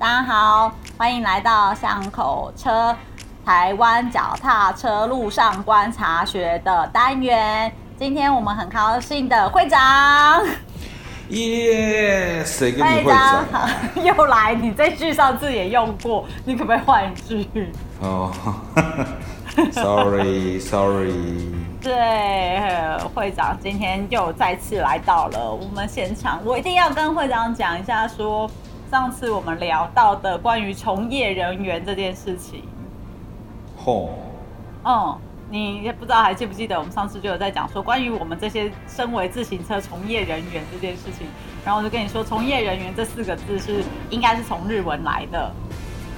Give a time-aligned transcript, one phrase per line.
[0.00, 2.94] 大家好，欢迎来到巷口车
[3.44, 7.72] 台湾脚踏车路上观察学的单元。
[7.98, 10.40] 今天我们很高兴的会长，
[11.30, 12.44] 耶！
[12.44, 13.44] 谁跟你会会长？
[13.50, 13.68] 长
[14.04, 17.72] 又来，你这句上次也用过，你可不可以换一句？
[18.00, 18.30] 哦，
[19.72, 21.52] sorry sorry，
[21.82, 21.92] 对，
[22.58, 28.48] 呃会长今天又再次来到了我们现场，我一定要跟会长讲一下说
[28.90, 32.62] 上次我们聊到的关于从业人员这件事情。
[33.76, 34.10] 吼，
[34.84, 35.18] 嗯，
[35.50, 41.26] 你也不知道还记不记得我们上次就有在讲说关于我们这些身为自行车从业人员这件事情，
[41.64, 45.50] 然后我就跟你说，从业人员这四个字是应该是从日文来的。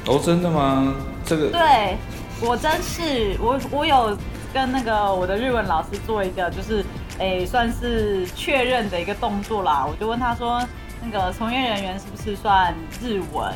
[0.07, 0.95] 哦，真的吗？
[1.25, 1.97] 这个对
[2.41, 4.17] 我真是我我有
[4.55, 6.85] 跟那个我的日文老师做一个就是
[7.19, 9.85] 诶、算是确认的一个动作啦。
[9.87, 10.59] 我就问他说，
[11.03, 13.53] 那个从业人员是不是算日文？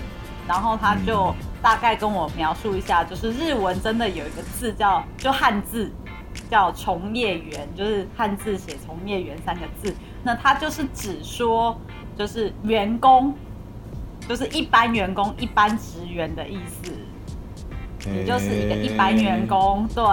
[0.46, 5.90] 然后他就大概跟我描述一下，就是日文真的有一个字叫就汉字
[6.50, 11.78] 叫从业员，就是汉字写从业员三个字，那他就是只说
[12.16, 13.34] 就是员工。
[14.26, 16.90] 就是一般员工、一般职员的意思，
[18.06, 20.04] 你就是一个一般员工，对。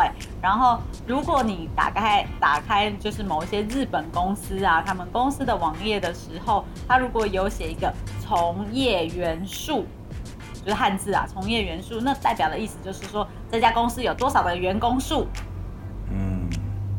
[0.41, 9.85] 然后，如果你打开打开就是某一些日本公司啊，他们公司的网页的时候，他如果有写一个从业员数，
[10.63, 15.27] 就是汉字啊，从业员数，那代表的意思就是说这家公司有多少的员工数。
[16.09, 16.49] 嗯，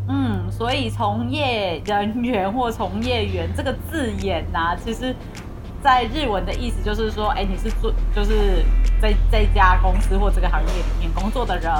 [0.08, 5.14] 嗯，所以从业人员或从业员这个字眼呐、其实，
[5.82, 8.64] 在日文的意思就是说，哎，你是做就是
[9.00, 11.70] 在这家公司或这个行业里面工作的人。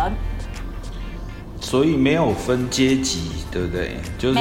[1.61, 3.97] 所以没有分阶级，对不对？
[4.19, 4.41] 就是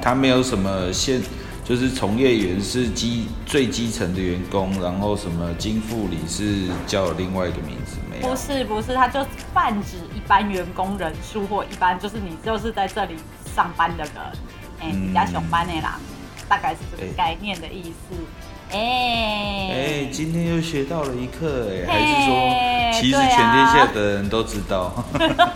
[0.00, 1.20] 他没有什么现，
[1.62, 8.34] 就是从业员是基最基层的员工，然后什么经副理是叫另外一个名字，没有不。
[8.34, 9.22] 是不是，他就
[9.52, 13.16] 泛指一般员工人数或一般就是你就是在这里
[13.54, 14.14] 上班的人，
[14.80, 16.00] 哎、嗯你家熊班的啦，
[16.48, 18.16] 大概是这个哎概念的意思。
[18.70, 24.92] 哎、哎、今天又学到了一课，哎，还是说，其实全天下的人都知道，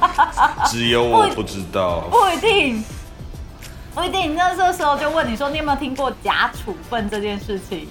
[0.71, 2.09] 只有我不知道。
[2.11, 2.83] 不一定，
[3.95, 4.34] 不一定。
[4.34, 7.87] 那这时候就问你说，你有没有听过假处分这件事情？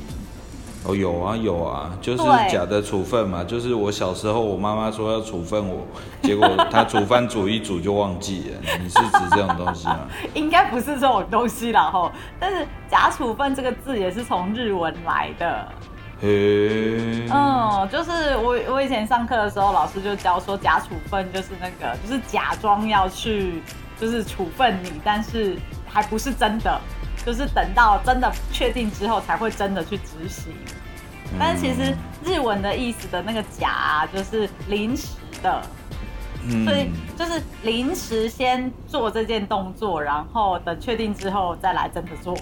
[0.84, 5.86] 哦，有啊有啊，就是假的处分嘛，就是我小时候我妈妈说要处分我，
[6.24, 8.78] 结果她煮饭煮一煮就忘记了。
[8.82, 10.00] 你是指这种东西吗？
[10.34, 12.12] 应该不是这种东西啦吼。
[12.40, 15.68] 但是假处分这个字也是从日文来的。
[16.20, 23.62] 嘿，嗯，就是我我以前上课的时候，老师就教说假处分就是那个就是假装要去
[24.00, 26.80] 就是处分你，但是还不是真的，
[27.26, 30.54] 就是等到真的确定之后才会真的去执行。
[31.40, 31.96] 但是其实
[32.26, 35.62] 日文的意思的那个假、啊，就是临时的，
[36.46, 42.36] 嗯所以就是临时先做这件动作，然后等确定之后再来真的做。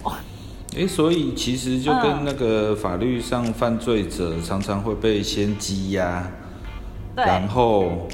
[0.76, 6.24] 哎、所以其实就嗯跟那个法律上犯罪者常常会被先羁押，
[7.14, 8.08] 对，然后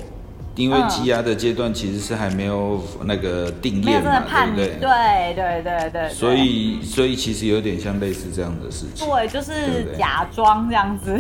[0.57, 5.35] 因为嗯羁押的阶段其实是还没有那个定没有验嘛，真的判对不对？
[5.35, 11.17] 对对对所以所以其实有点像类似这样的事情，对，就是假装这样子。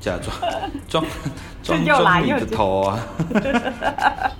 [0.00, 0.36] 假装
[0.88, 1.04] 装
[1.60, 3.00] 装装你的头啊！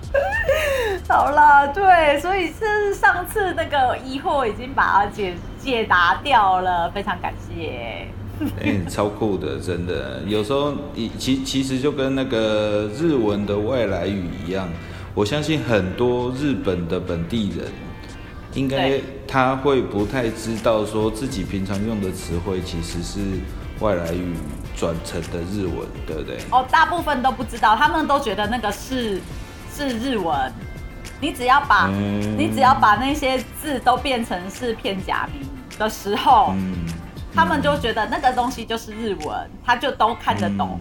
[1.09, 8.07] 好了，对，所以是上次那个疑惑已经把它解解答掉了，非常感谢。
[8.63, 10.23] 哎、超酷的，真的。
[10.27, 14.69] 有时候你其其实就跟那个日文的外来语一样，
[15.15, 17.67] 我相信很多日本的本地人，
[18.55, 23.21] 应该他会不太知道说自己平常用的词汇其实是
[23.81, 24.35] 外来语
[24.77, 26.39] 转成的日文，对不对？
[26.51, 29.21] 哦，大部分都不知道，他们都觉得那个是
[29.75, 30.35] 是日文。
[31.21, 36.77] 你只要把、嗯你只要把那些字都变成是片假名的时候，嗯，
[37.35, 40.81] 他们就觉得那个东西就是日文，他就都看得懂。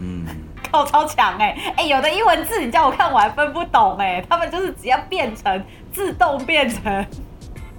[0.00, 0.26] 嗯。
[0.72, 5.62] 靠，超强哎、哎、有的英文字你叫我看我还分不懂哎、他们就是只要变成
[5.92, 7.06] 自动变成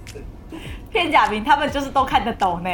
[0.90, 2.70] 片假名，他们就是都看得懂呢、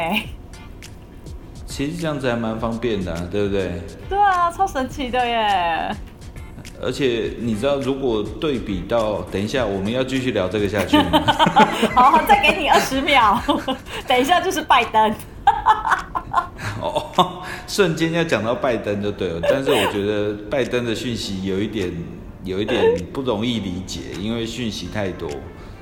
[1.67, 3.81] 其实这样子还蛮方便的啊、对不对？
[4.09, 5.97] 对啊，超神奇的耶！
[6.83, 11.23] 而且你知道，如果对比到，等一下我们要继续聊这个下去 吗？
[11.95, 13.41] 好，好再给你二十秒，
[14.07, 15.15] 等一下就是拜登。
[16.83, 21.93] 哦，瞬间要讲到拜登就对了，但是我觉得拜登的讯息有一点
[22.45, 25.31] 有一点不容易理解，因为讯息太多。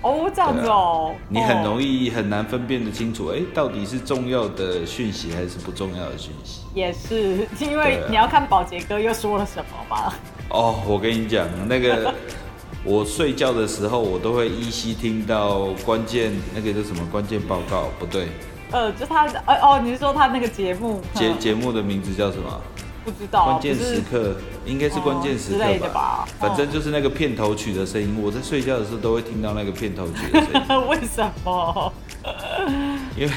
[0.02, 6.60] 哦，这样子哦，你很容易易很难分辨得清楚，哎、到底是重要的讯息还是不重要的讯息。
[6.74, 10.12] 也是，因为你要看保洁哥又说了什么嘛。
[10.50, 12.12] 哦，我跟你讲，那个
[12.84, 18.28] 我睡觉的时候，我都会依稀听到关键那个叫什么关键报告，不对，
[18.72, 21.18] 呃，就他，呃哦，你是说他那个节目嗯。
[21.18, 22.60] 节节目的名字叫什么？
[23.02, 24.36] 不知道，关键时刻
[24.66, 26.28] 应该是关键时刻吧。
[26.38, 31.92] 反正就是那个片头曲的声音，我在睡觉的时候都会听到那个片头曲的声音， 为什么？
[33.16, 33.32] 因为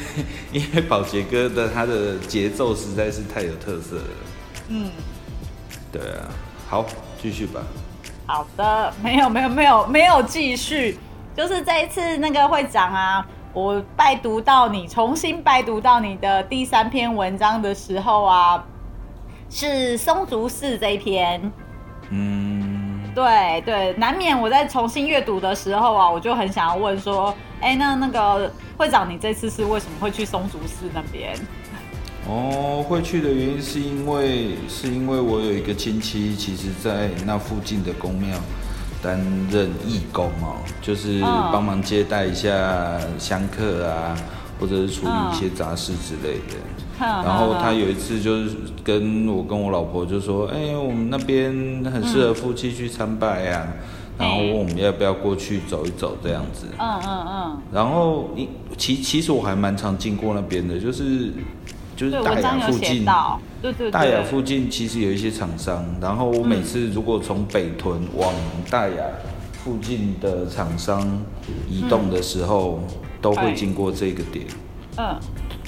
[0.51, 4.04] 因为宝杰哥的他的节奏实在是太有特色了。
[4.68, 4.89] 嗯，
[5.92, 6.27] 对啊，
[6.68, 6.86] 好，
[7.23, 7.61] 继续吧。
[8.25, 10.99] 好的，没有没有没有没有继续，
[11.33, 18.61] 就是这一次那个会长啊，我拜读到你重新拜读到你的第三篇文章的时候啊，
[19.49, 21.49] 是松竹寺这一篇。
[22.09, 31.33] 嗯，对对，难免我在重新阅读的时候啊，我就很想要问说，哎，那那个会长，你这次是为什么会去松竹寺那边？
[32.27, 38.37] 哦，会去的原因是因为是因为我有一个亲戚，其实在那附近的宫庙
[39.01, 39.19] 担
[39.51, 44.15] 任义工哦，就是嗯帮忙接待一下香客啊，
[44.59, 46.55] 或者是处理一些杂事之类的。
[46.99, 51.51] 然然后他有一次就是跟我跟我老婆就说，哎、我们那边
[51.91, 53.67] 很适合夫妻去参拜呀、
[54.17, 56.67] 然后问我们要不要过去走一走这样子。
[56.79, 58.47] 嗯嗯嗯，然后一
[58.77, 61.33] 其其实我还蛮常经过那边的，就是
[61.95, 63.05] 就是，大雅附近，
[63.61, 68.33] 对对对，大雅附近其实有一些厂商，然后我每次如果从北屯往
[68.69, 69.03] 大雅
[69.63, 71.01] 附近的厂商
[71.69, 72.81] 移动的时候，
[73.21, 74.45] 都会经过这个点。
[74.97, 75.15] 嗯。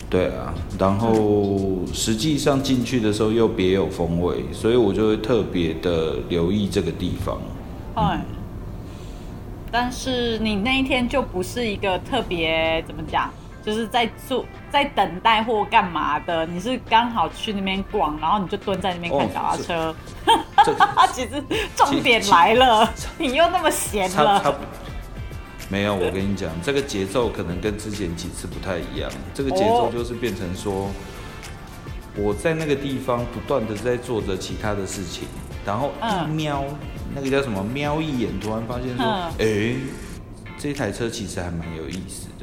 [0.07, 7.37] 对啊，然后实际上进去的时候又别有风味，所以我就会特别的留意这个地方。
[7.95, 8.23] 哎，
[9.71, 13.31] 但是你那一天就不是一个特别怎么讲，
[13.65, 19.95] 就是在做在等待或干嘛的，你是刚好去那边逛，然后你就蹲在那边看哦脚踏车。
[21.13, 21.43] 其实
[21.75, 24.55] 重点来了，你又那么闲了，
[25.69, 29.09] 没有，我跟你讲，这个节奏可能跟之前几次不太一样。
[29.33, 30.89] 这个节奏哦就是变成说，
[32.15, 35.27] 我在那个地方不断的在做着其他的事情，
[35.65, 36.63] 然后一嗯瞄，
[37.15, 37.63] 那个叫什么？
[37.63, 39.75] 瞄一眼，突然发现说，嗯哎、
[40.57, 42.34] 这台车其实还蛮有意思的，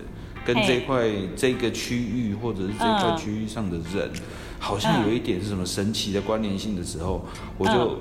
[0.45, 3.17] 跟这块这个区域或者是这块嗯。
[3.17, 4.11] 区域上的人，
[4.59, 7.25] 好像有一点是什么神奇的关联性的时候，
[7.59, 7.99] 我就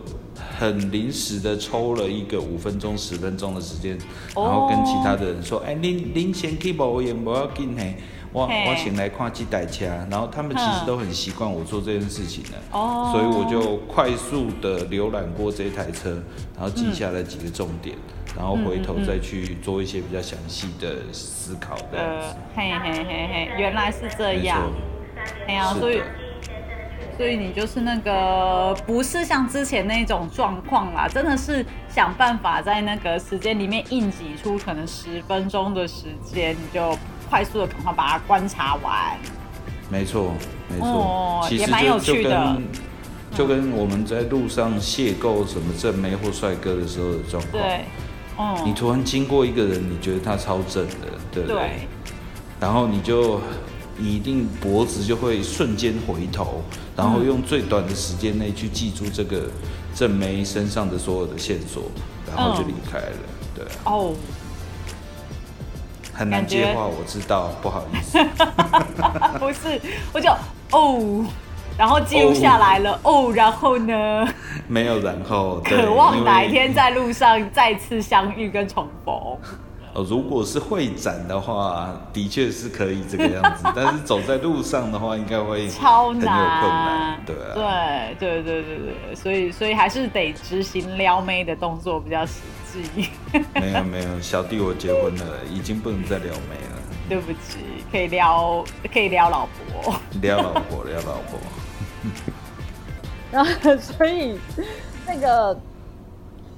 [0.59, 3.97] 很临时的抽了一个五分钟、十分钟的时间，
[4.35, 4.43] 哦。
[4.43, 7.95] 然后跟其他的人说：“哎、您您先去无用，不要紧嘿，
[8.31, 13.09] 我我请来看这台车。”然后他们其实嗯都很习惯我做这件事情的，哦。
[13.11, 16.11] 所以我就快速的浏览过这台车，
[16.57, 17.95] 然后记下了几个重点，
[18.35, 24.71] 然后回头再去做一些比较详细的思考这样子呃。，嘿嘿嘿嘿，原来是这没样错，
[25.47, 26.01] 哎呀，是所以。
[27.17, 36.97] 所以你就是那个不是像之前那种状况啦，真的是想办法在那个时间里面硬挤出可能十分钟的时间，你就
[37.29, 39.15] 快速的赶快把它观察完。
[39.87, 40.33] 没错，
[40.67, 42.67] 没错，哦其实也蛮有就就趣的跟
[43.37, 47.61] 就跟我们在路上邂逅什么正妹或帅哥的时候的状况。
[47.61, 47.81] 对，
[48.37, 50.95] 嗯，你突然经过一个人，你觉得他超正的，
[51.31, 51.57] 对不对？
[51.57, 51.87] 对，
[52.59, 53.39] 然后你就
[53.97, 56.63] 你一定脖子就会瞬间回头，
[56.95, 59.43] 然后用最短的时间内去记住这个
[59.93, 61.83] 正妹身上的所有的线索，
[62.27, 63.17] 然后就离开了。
[63.53, 64.13] 对啊，哦，
[66.13, 68.17] 很难接话，我知道，不好意思。
[69.39, 69.79] 不是，
[70.13, 70.29] 我就
[70.71, 71.25] 哦，
[71.81, 74.27] 然后记录下来了，哦然后呢，
[74.67, 79.15] 没有然后，渴望哪一天在路上再次相遇跟重逢。
[79.95, 92.33] 哦，如果是会展的话，的确是可以这个样子， 但是走在路上的话，应该会超很有困难，对啊，对对对对对，所以所以还是得执行撩妹的动作比较实
[92.93, 93.09] 际。
[93.55, 96.77] 没有没有，小弟我结婚了，已经不能再撩妹了，
[97.09, 97.57] 对不起，
[97.91, 99.47] 可以撩可以撩老
[99.81, 101.39] 婆，撩老婆撩老婆，
[103.31, 104.37] 然后所以
[105.07, 105.57] 那个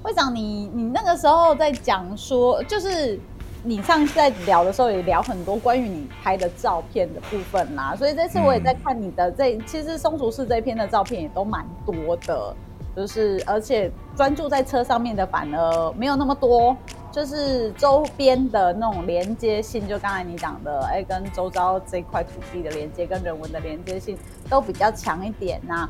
[0.01, 3.19] 会长你，你那个时候在讲说，就是
[3.63, 12.55] 你上次在聊的时候也聊很多关于你拍的照片的部分啦，所以这次我也在看你的这，其实松竹市这篇的照片也都蛮多的，
[12.95, 16.75] 就是而且专注在车上面的反而没有那么多。
[17.13, 24.17] 就是周边的那种连接性，就刚才你讲的，哎、跟周遭这块土地的连接，跟人文的连接性
[24.49, 25.87] 都比较强一点呐、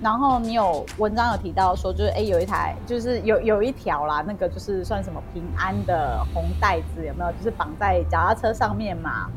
[0.00, 7.30] 然后你有文章有提到说，就是哎有一台，就是有有一条啦，那个就是算什么平安的红带子，有没有？
[7.32, 9.28] 就是绑在脚踏车上面嘛。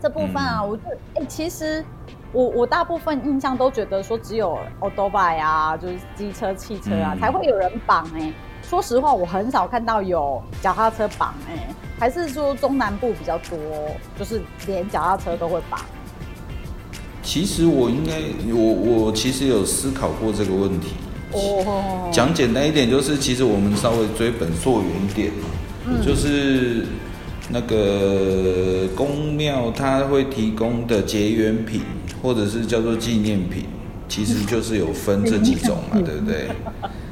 [0.00, 0.82] 这部分啊，我就
[1.16, 1.84] 哎，其实
[2.32, 8.32] 我我大部分印象都觉得说，只有 o d o b i 啊，就是机车、汽车啊，才会有人绑哎。
[8.70, 13.58] 说实话，我很少看到有脚踏车绑哎，还是说中南部比较多，
[14.16, 15.80] 就是连脚踏车都会绑。
[17.20, 18.20] 其实我应该，
[18.54, 20.90] 我我其实有思考过这个问题。
[21.32, 22.08] 哦。
[22.12, 25.32] 讲简单一点，就是其实我们稍微追本溯源一点，
[26.00, 26.86] 就是
[27.48, 31.82] 那个公庙它会提供的结缘品，
[32.22, 33.64] 或者是叫做纪念品，
[34.08, 36.48] 其实就是有分这几种嘛， 对不对？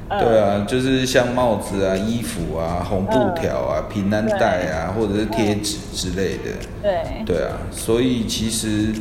[0.09, 6.51] 对啊，就是像帽子啊、衣服啊、红布条啊、平安带啊，或者是贴纸之类的。
[6.83, 7.25] 对。
[7.25, 8.95] 对啊，所以其实。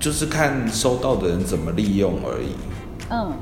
[0.00, 2.54] 就是看收到的人怎么利用而已。
[3.10, 3.32] 嗯，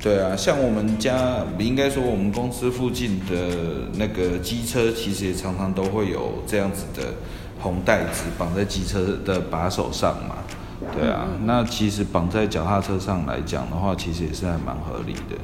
[0.00, 7.08] 对啊，像我们家，应该说我们公司附近的那个机车，其实也常常都会有这样子的
[7.60, 10.36] 红带子绑在机车的把手上嘛。
[10.94, 15.36] 对啊，那其实绑在脚踏车上来讲的话，其实也是还蛮合理的。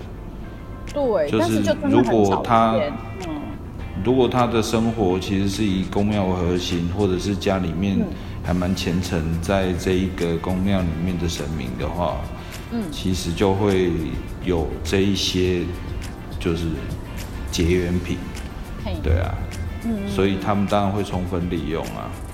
[0.93, 2.75] 对，就是如果他，
[4.05, 7.99] 如果他的生活其实是以公庙为核心，或者是家里面。
[8.45, 12.17] 还蛮虔诚，在这一个宫庙里面的神明的话，
[12.71, 13.91] 嗯，其实就会
[14.43, 15.65] 有这一些，
[16.41, 16.65] 就是
[17.51, 18.17] 结缘品，
[19.03, 19.35] 对啊，
[19.85, 22.28] 嗯，所以他们当然会充分利用啊，嘿，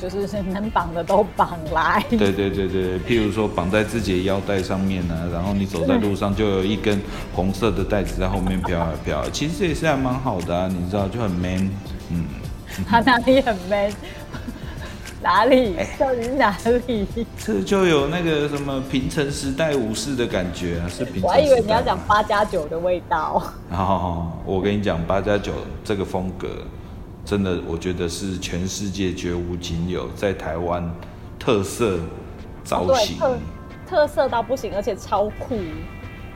[0.00, 7.00] 就是能绑的都绑来，对对对对，譬如说绑在自己的腰带上面呢，然后你走在路上就有一根
[7.34, 11.70] 红色的带子在后面飘啊飘，其实这也是还蛮好的啊，你知道就很 man，
[12.10, 12.24] 嗯，
[12.86, 13.92] 他 哪里很 man？
[15.20, 15.74] 哪里？
[15.98, 17.04] 到底是哪里？
[17.36, 21.20] 这就有那个什么平成时代武士的感觉啊，是平。
[21.24, 23.42] 我还以为你要讲八加九的味道。
[23.68, 26.48] 好，我跟你讲，八加九这个风格，
[27.28, 30.90] 真的，我觉得是全世界绝无仅有，在台湾
[31.38, 31.98] 特色
[32.64, 33.18] 造型，
[33.86, 35.58] 特色到不行，而且超酷。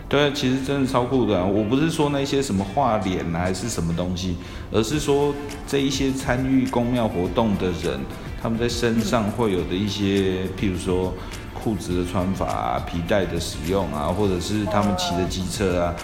[0.06, 1.42] 对，其实真的超酷的。
[1.42, 4.36] 我不是说那些什么画脸啊，还是什么东西，
[4.70, 5.34] 而是说
[5.66, 7.98] 这一些参与公庙活动的人。
[8.42, 11.14] 他们在身上会有的一些，譬如说
[11.54, 15.94] 裤子的穿法啊、皮带的使用啊，或者是他们骑的机车啊，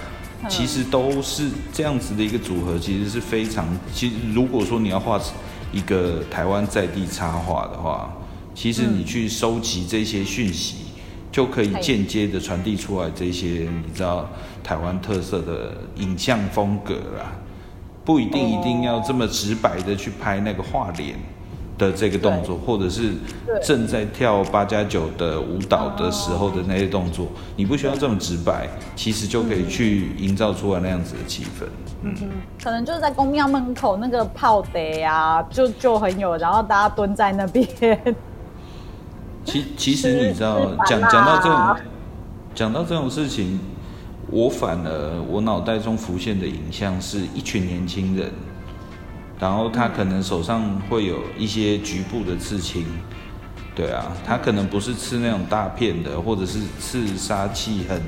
[0.49, 3.67] 其实都是这样子的一个组合，其实是非常。
[3.93, 5.21] 其实如果说你要画
[5.73, 8.15] 一个台湾在地插画的话，
[8.55, 10.77] 其实你去收集这些讯息，
[11.33, 14.31] 就可以间接的传递出来这些你知道
[14.63, 17.33] 台湾特色的影像风格啦，
[18.05, 21.17] 不一定一定要这么直白的去拍那个画脸。
[21.79, 23.13] 的这个动作，或者是
[23.63, 31.65] 正在跳八加九的舞蹈的时候的那些动作，你不需要这么直白，其实就可以去营造出来那样子的气氛。
[32.03, 32.29] 嗯哼，
[32.63, 37.67] 可能就是在公庙门口那个炮得啊，就就很有，然后大家蹲在那边。
[39.45, 41.77] 其其实你知道，讲讲到这种，
[42.55, 43.59] 讲到这种事情，
[44.31, 48.31] 我反而我脑袋中浮现的影像是一群年轻人。
[49.41, 52.85] 然后他可能手上会有一些局部的刺青，
[53.73, 58.03] 对啊，他可能不是刺那种大片的，或者是刺杀气很、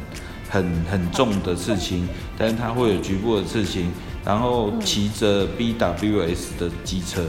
[0.50, 3.92] 很、很重的刺青，但是他会有局部的刺青，
[4.24, 7.22] 然后骑着 BWS 的机车，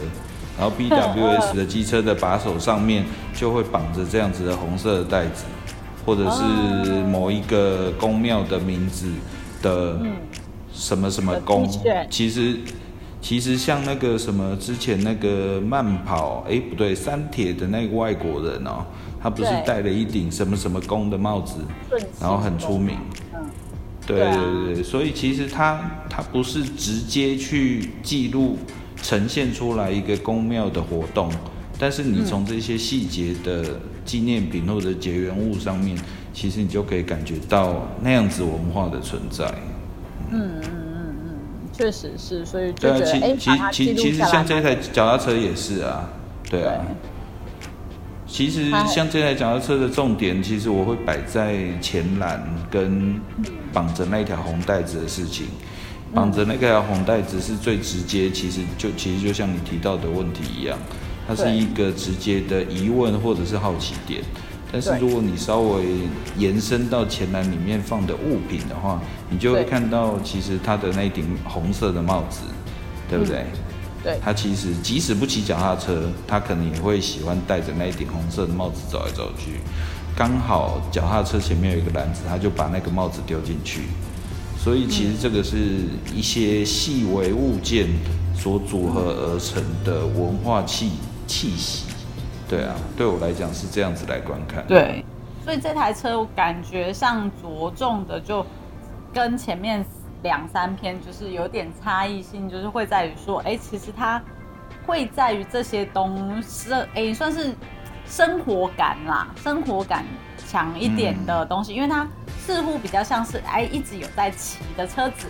[0.58, 3.06] 然后 BWS 的机车的把手上面
[3.36, 5.44] 就会绑着这样子的红色的带子，
[6.04, 9.08] 或者是某一个宫庙的名字
[9.62, 10.00] 的
[10.74, 11.70] 什么什么宫，
[12.10, 12.60] 其实。
[13.22, 18.84] 其实像那个什么之前那个慢跑，哎不对，三铁的那个外国人哦，
[19.22, 21.58] 他不是戴了一顶什么什么宫的帽子，
[22.20, 22.98] 然后很出名。
[23.36, 23.46] 嗯，
[24.08, 28.58] 对对对，所以其实他他不是直接去记录
[29.04, 31.32] 呈现出来一个宫庙的活动，
[31.78, 33.64] 但是你从这些细节的
[34.04, 35.96] 纪念品或者结缘物上面，
[36.34, 39.46] 其实你就可以感觉到那样子文化的存在。
[40.32, 40.71] 嗯嗯。
[41.82, 46.08] 确实是，所以就觉得哎，其其其实像这台脚踏车也是啊，
[46.50, 46.76] 对啊。
[48.28, 53.20] 其实像这台脚踏车的重点，其实我会摆在前栏跟
[53.74, 55.48] 绑着那条红带子的事情。
[56.14, 60.78] 绑着那条红带子是最直接，其实就其实就像你提到的问题一样，
[61.28, 64.22] 它是一个直接的疑问或者是好奇点。
[64.72, 65.84] 但是如果你稍微
[66.38, 72.40] 延伸到前栏里面放的物品的话，你就会看到，其实他的那顶红色的帽子，
[73.10, 73.46] 对不对？
[74.02, 74.18] 对。
[74.24, 79.60] 他其实即使不骑脚踏车，他可能也会喜欢戴着那一顶红色的帽子走来走去。
[80.16, 83.82] 刚好脚踏车前面有一个篮子，他就把那个帽子丢进去。
[84.58, 85.58] 所以其实这个是
[86.16, 87.88] 一些细微物件
[88.34, 90.92] 所组合而成的文化气
[91.28, 91.86] 气息。
[92.52, 94.62] 对啊，对我来讲是这样子来观看。
[94.68, 95.06] 对，
[95.46, 98.46] 所以这台车我感觉上着重的就
[99.14, 99.86] 跟前面
[100.22, 104.22] 两三篇就是有点差异性，就是会在于说，哎，其实它
[104.86, 107.56] 会在于这些东西，哎，算是
[108.06, 110.04] 生活感啦，生活感
[110.46, 112.06] 强一点的东西，因为它
[112.38, 115.28] 似乎比较像是哎一直有在骑的车子，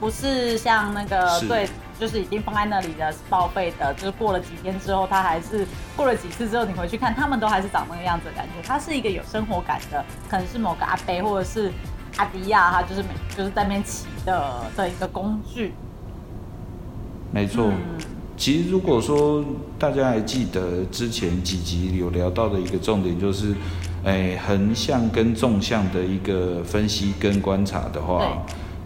[0.00, 1.68] 不是像那个对。
[1.98, 3.92] 就是已经放在那里的，是报废的。
[3.94, 8.52] 就是过了几天之后，它还是过了几次之后，你回去看，他们都还是长那个样子的感觉。
[8.66, 11.72] 它是一个有生活感的，可能是某个阿伯或者是
[12.16, 15.72] 阿迪亚，他就是每就是在那边骑的的一个工具。
[17.32, 17.72] 没错，
[18.36, 19.44] 其实如果说
[19.78, 23.54] 大家还记得之前几集有聊到的一个重点，就是
[24.04, 28.42] 哎横向跟纵向的一个分析跟观察的话。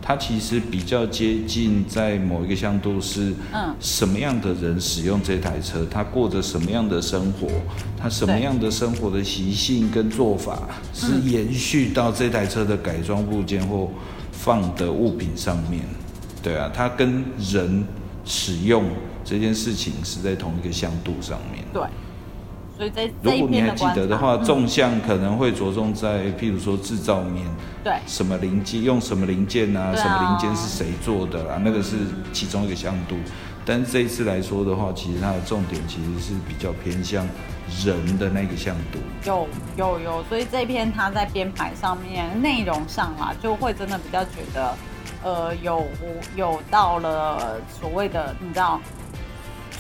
[0.09, 7.47] 它其实比较接近，在某一个向度是，嗯，什么样的人使用这台车，他过着什么样的生活，
[7.95, 13.91] 他什么样的生活的习性跟做法，是延续到这台车的改装部件或
[14.33, 15.83] 放的物品上面。
[16.43, 17.85] 对啊，它跟人
[18.25, 18.87] 使用
[19.23, 21.63] 这件事情是在同一个向度上面。
[21.71, 21.83] 对。
[23.23, 27.45] 如果你还记得的话，纵向可能会着重在，譬如说制造面，
[27.83, 31.97] 对，什么零件用什么零件啊，什么零件是谁做的啊，那个是
[32.33, 33.17] 其中一个向度。
[33.67, 37.27] 但是这一次来说的话，其实它的重点其实是比较偏向
[37.85, 38.99] 人的那个向度。
[39.27, 44.75] 有有有，所以这篇它在编排上面、内容上啊，就会真的比较觉得，
[45.23, 45.85] 呃，有
[46.37, 48.81] 有到了所谓的，你知道。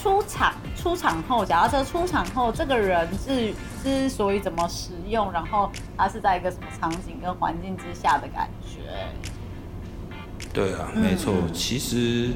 [0.00, 3.52] 出厂出厂后，假如车出厂后，这个人是
[3.83, 8.78] 之所以怎么使用，然后他是在一个什么场景跟环境之下的感觉？
[10.52, 11.35] 对啊，没错。
[11.52, 12.31] 其实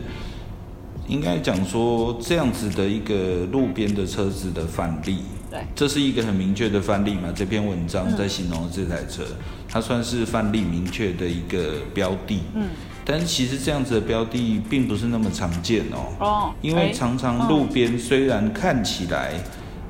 [1.06, 7.32] 应该讲说，这样子的一个路边的车子的范例，对，这是一个很明确的范例嘛。
[7.34, 9.24] 这篇文章在形容这台车，
[9.68, 12.42] 它算是范例明确的一个标的。
[12.54, 12.68] 嗯。
[13.04, 15.84] 但是其实这样子的标的并不是那么常见
[16.20, 19.32] 哦，因为常常路边虽然看起来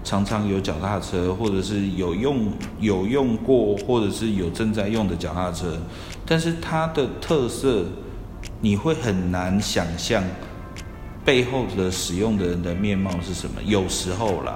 [0.03, 5.77] 常常有脚踏车，或者是有用有用过，或者是有正在用的脚踏车，
[6.25, 7.85] 但是它的特色
[8.61, 10.25] 你会很难想象
[11.25, 13.63] 背后的使用的人的面貌是什么。
[13.65, 14.55] 有时候啦。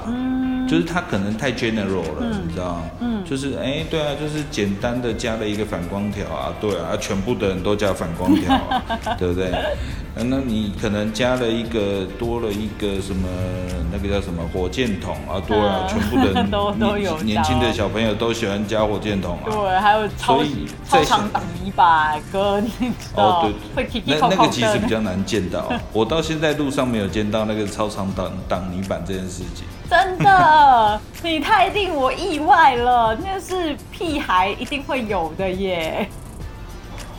[0.67, 2.83] 就是它可能太 general 了，你知道吗？
[3.01, 8.59] 嗯，就是哎，对啊，就是简单的加了一个反光条啊，对啊，全部的人都加反光条，
[9.19, 9.53] 对不对？
[10.19, 13.29] 那你可能加了一个多了一个什么
[13.93, 20.43] 那个叫什么火箭筒啊，对啊，全部的 人都都有年轻的小朋友都喜欢加火箭筒啊，对，还有超
[20.89, 22.93] 超长挡泥板哥，你？
[23.15, 29.67] 哦，对，那那个其实比较难见到， 我到现在路上没有见到那个超长挡挡泥板这件事情。
[29.89, 36.09] 真的，你太令我意外了，那是屁孩一定会有的耶。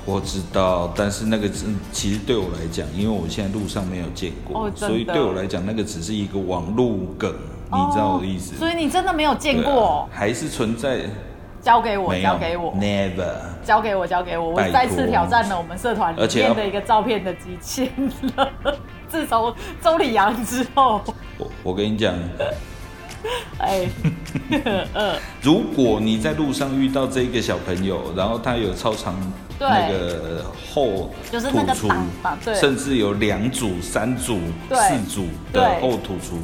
[0.07, 8.55] 我知道，但是那个真其实对我来讲，因为我现在路上没有见过，所以对我来讲，那个只是一个网路梗，你知道我的意思？
[8.55, 10.07] 所以你真的没有见过？
[10.09, 11.01] 还是存在？
[11.61, 13.33] 交给我，交给我，Never。
[13.65, 17.91] 交给我，交给我，我再次挑战了我们社团里面的一个照片的机器
[18.37, 18.49] 了。
[19.09, 21.01] 自从周礼阳之后，
[21.37, 22.13] 我我跟你讲，
[23.59, 23.87] 哎，
[25.41, 29.15] 如果你在路上遇到这个小朋友，然后他有超长
[29.59, 31.73] 那个后就是那个
[32.55, 36.37] 甚至有两组、三组、四组的后吐出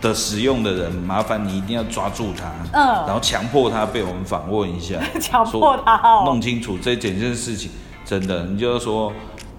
[0.00, 7.70] 的使用的人，麻烦你一定要抓住他，嗯，然后强迫他被我们访问一下， 强迫他弄清楚这整件事情，
[8.04, 9.12] 真的，你就说。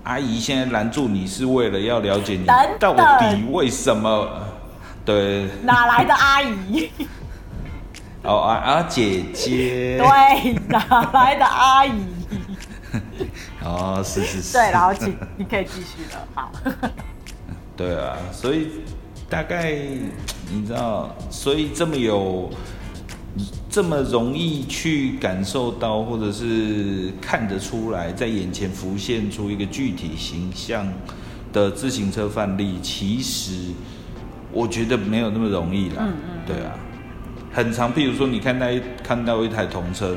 [0.05, 2.45] 阿姨现在拦住你是为了要了解你
[2.77, 4.27] 到底为什么？
[5.05, 6.89] 对，哪来的阿姨？
[8.23, 11.91] 哦啊啊姐姐，对，哪来的阿姨？
[13.63, 16.51] 哦，是是是，对，然后请你可以继续了，好。
[17.75, 18.69] 对啊，所以
[19.29, 19.73] 大概
[20.51, 22.49] 你知道，所以这么有。
[23.67, 30.87] 这么容易去感受到，或者是看得出来，在眼前浮现出一个具体形象
[31.51, 33.71] 的自行车范例，其实
[34.53, 35.97] 我觉得没有那么容易啦。
[36.01, 36.39] 嗯嗯。
[36.45, 36.71] 对啊，
[37.51, 37.93] 很长。
[37.93, 38.67] 譬如说，你看到
[39.03, 40.15] 看到一台童车，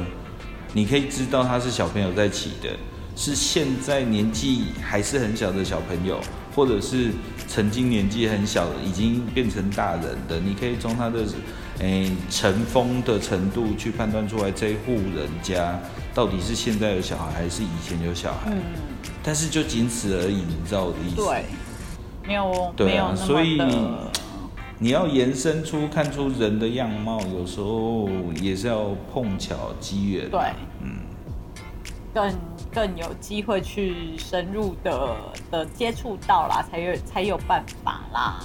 [0.73, 2.71] 你可以知道他是小朋友在骑的，
[3.17, 6.21] 是现在年纪还是很小的小朋友，
[6.55, 7.11] 或者是
[7.49, 11.25] 曾经年纪很小已经变成大人的，你可以从他的。
[11.79, 15.79] 诶尘封的程度去判断出来这一户人家
[16.15, 18.51] 到底是现在有小孩还是以前有小孩。
[18.51, 18.57] 嗯，
[19.23, 21.17] 但是就仅此而已，你知道我的意思？
[21.17, 21.45] 对，
[22.27, 23.61] 没有对啊所以
[24.79, 28.09] 你要延伸出看出人的样貌，有时候
[28.43, 30.31] 也是要碰巧机缘。
[30.31, 30.41] 对，
[30.83, 30.99] 嗯，
[32.13, 32.35] 更
[32.75, 35.17] 更有机会去深入的
[35.51, 38.39] 的接触到啦，才有才有办法啦。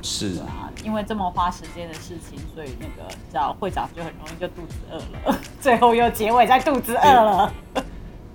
[0.00, 4.96] 是啊，因为这么花时间的事情，所以那个你知道会长就很容易就肚子饿
[5.30, 7.52] 了， 最后又结尾在肚子饿了。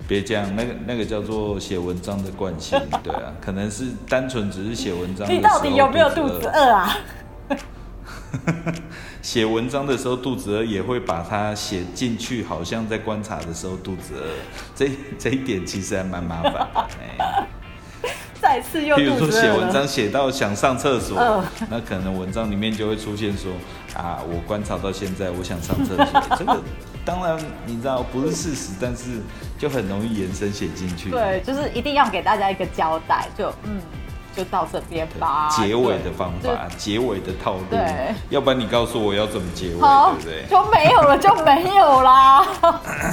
[0.08, 5.30] 别这样，那个那个叫做写文章的惯性，对啊，可能是单纯只是写文章。
[5.30, 6.96] 你到底有没有肚子饿啊？
[9.20, 14.24] 写文章的时候肚子饿，也会把它写进去，好像在观察的时候肚子饿。
[14.74, 16.88] 这这一点其实还蛮麻烦的。
[17.00, 17.46] 哎，
[18.40, 19.86] 再次又比如说写文章了。
[19.86, 23.52] 写到想上厕所，嗯那可能文章里面就会出现说
[23.94, 26.22] 啊，我观察到现在，我想上厕所。
[26.38, 26.62] 这个
[27.08, 29.22] 当然你知道不是事实，但是
[29.58, 31.10] 就很容易延伸写进去。
[31.10, 33.80] 对，就是一定要给大家一个交代，就嗯，
[34.36, 35.48] 就到这边吧。
[35.48, 40.44] 结尾的方法，结尾的套路，对要不然你告诉我要怎么结尾，好对不对？
[40.50, 42.46] 就没有了，就没有啦。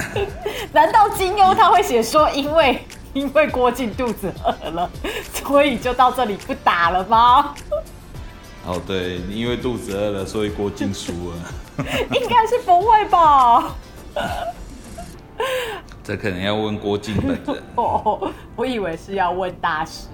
[0.74, 4.90] 难道金庸他会写说，因为因为郭靖肚子饿了，
[5.32, 7.54] 所以就到这里不打了吗？
[8.66, 11.36] 哦，对，因为肚子饿了，所以郭靖输了。
[12.10, 13.74] 应该是不会吧？
[16.02, 20.08] 这可能要问郭靖本人 哦，我以为是要问大师。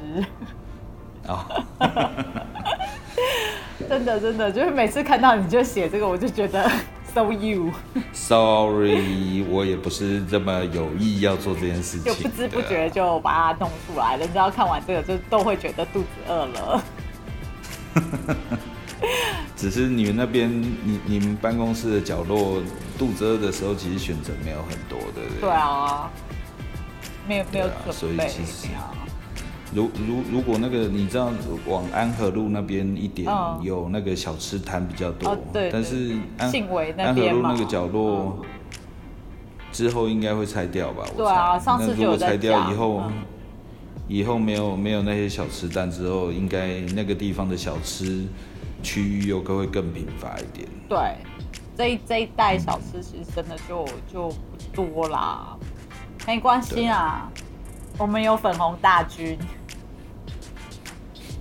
[1.27, 1.45] 哦。
[3.89, 6.71] 真的真的，就是每次看到你就写这个，我就觉得
[7.13, 7.75] so you，Sorry，
[9.51, 14.17] 我也不是这么有意要做这件事情，就不知不觉就把它弄出来。
[14.17, 16.83] 人家看完这个就都会觉得肚子饿了。
[19.57, 20.51] 只是你们那边，
[20.85, 22.61] 你你们办公室的角落，
[22.99, 25.41] 肚子饿的时候，其实选择没有很多，对不对？
[25.41, 25.51] 对。
[25.51, 26.11] 啊，
[27.29, 28.69] 没有没有对啊所准备以其实
[29.75, 31.31] 如如如果那个你知道
[31.67, 36.53] 往安和路那边一点嗯有那个小吃摊比较多，哦对但是安
[36.99, 38.45] 安和路那个角落、
[39.73, 41.05] 之后应该会拆掉吧？
[41.17, 43.13] 我对啊上次就有在那如果拆掉讲以后，嗯
[44.09, 48.27] 以后没有没有那些小吃摊之后，应该那个地方的小吃
[48.83, 50.69] 区域又会更贫乏一点。
[50.89, 51.17] 对，
[51.77, 55.57] 这一这一代小吃其实真的就就不多啦，
[56.27, 57.31] 没关系啊，
[57.99, 59.39] 我们有粉红大军，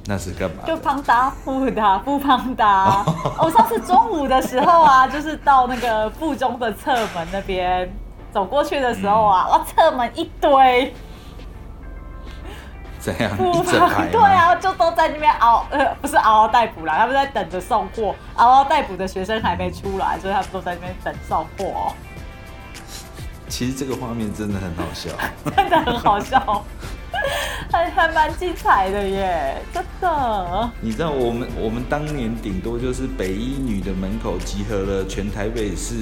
[0.06, 0.64] 那是干嘛？
[0.66, 3.04] 就胖达富的不 胖达。
[3.40, 7.92] 我 上次中午的时候啊，就是到那个附中的侧门那边
[8.32, 10.94] 走过去的时候啊，哇，侧门一堆
[13.02, 13.36] 怎样？
[13.36, 14.08] 不一整排？
[14.14, 21.94] 对啊，就都在那边熬，呃，不是嗷嗷待哺啦，他们在等着送货，嗷嗷待哺的学生还没出来，所以他们都在那边等送货、哦，
[23.50, 25.10] 其实这个画面真的很好笑。
[25.58, 26.64] 真的很好笑，
[27.72, 30.70] 还还蛮精彩的耶，真的。
[30.80, 35.94] 你知道我们我们当年顶多就是北一女的门口集合了全台北市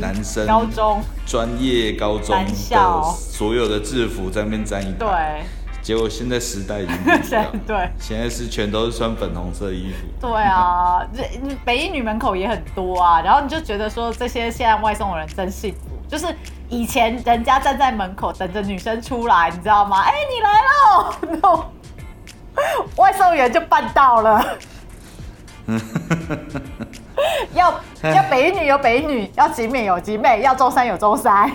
[0.00, 3.00] 男生高中专业高中男校。
[3.00, 5.42] 的所有的制服在那边站一排，对
[5.82, 11.24] 结果现在时代已经不一样， 对现在是全都是穿粉红色衣服，对啊， 这
[11.64, 16.26] 北一女门口也很多啊，然后你就觉得说这些现在外送的人真幸福，就是
[16.68, 20.00] 以前人家站在门口等着女生出来，你知道吗？
[20.02, 21.64] 哎、你来喽， 然后
[22.96, 24.56] 外送员就办到了。
[27.54, 31.50] 要要北一女有北一女，要集美有集美，要中山有中山。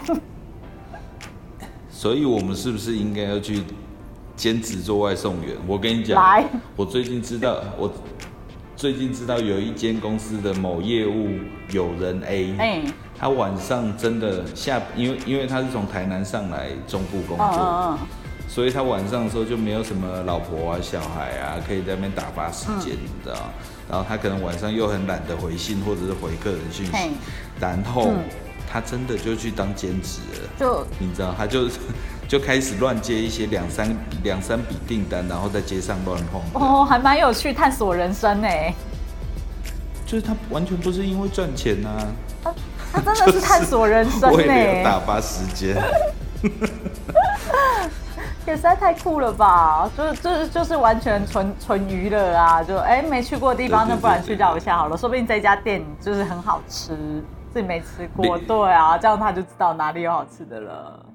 [1.89, 3.63] 所以我们是不是应该要去
[4.37, 5.55] 兼职做外送员？
[5.65, 6.45] 我跟你讲来，
[6.75, 7.91] 我最近知道，我
[8.75, 11.31] 最近知道有一间公司的某业务
[11.71, 12.81] 有人 A，哎、
[13.17, 17.97] 他晚上真的下，因为因为他是从台南上来中部工嗯作，嗯
[18.47, 23.35] 所以他晚上的时候就没有什么老婆啊、小孩啊，可以在那边打发时间，嗯你知道？
[23.89, 26.91] 然后他可能晚上又很懒得回信或者是回客人讯息，
[27.59, 28.23] 然后嗯
[28.69, 30.49] 他真的就去当兼职了。
[30.59, 31.67] 就你知道，他就
[32.27, 36.41] 就开始乱接一些两三两三笔订单，然后在街上乱晃。
[36.53, 38.47] 哦，还蛮有趣，探索人生呢、
[40.05, 41.89] 就是他完全不是因为赚钱呐、
[42.43, 42.53] 他
[42.91, 45.75] 他真的是探索人生 为哎、了打发时间。
[48.45, 49.91] 也实在太酷了吧！
[49.97, 52.63] 就是就是就是完全纯纯娱乐啊！
[52.63, 56.95] 就哎、没去过的地方，那不然去绕一下好了，说不定这家店就是很好吃，
[57.51, 58.37] 自己没吃过。
[58.37, 61.05] 你对啊，这样他就知道哪里有好吃的了。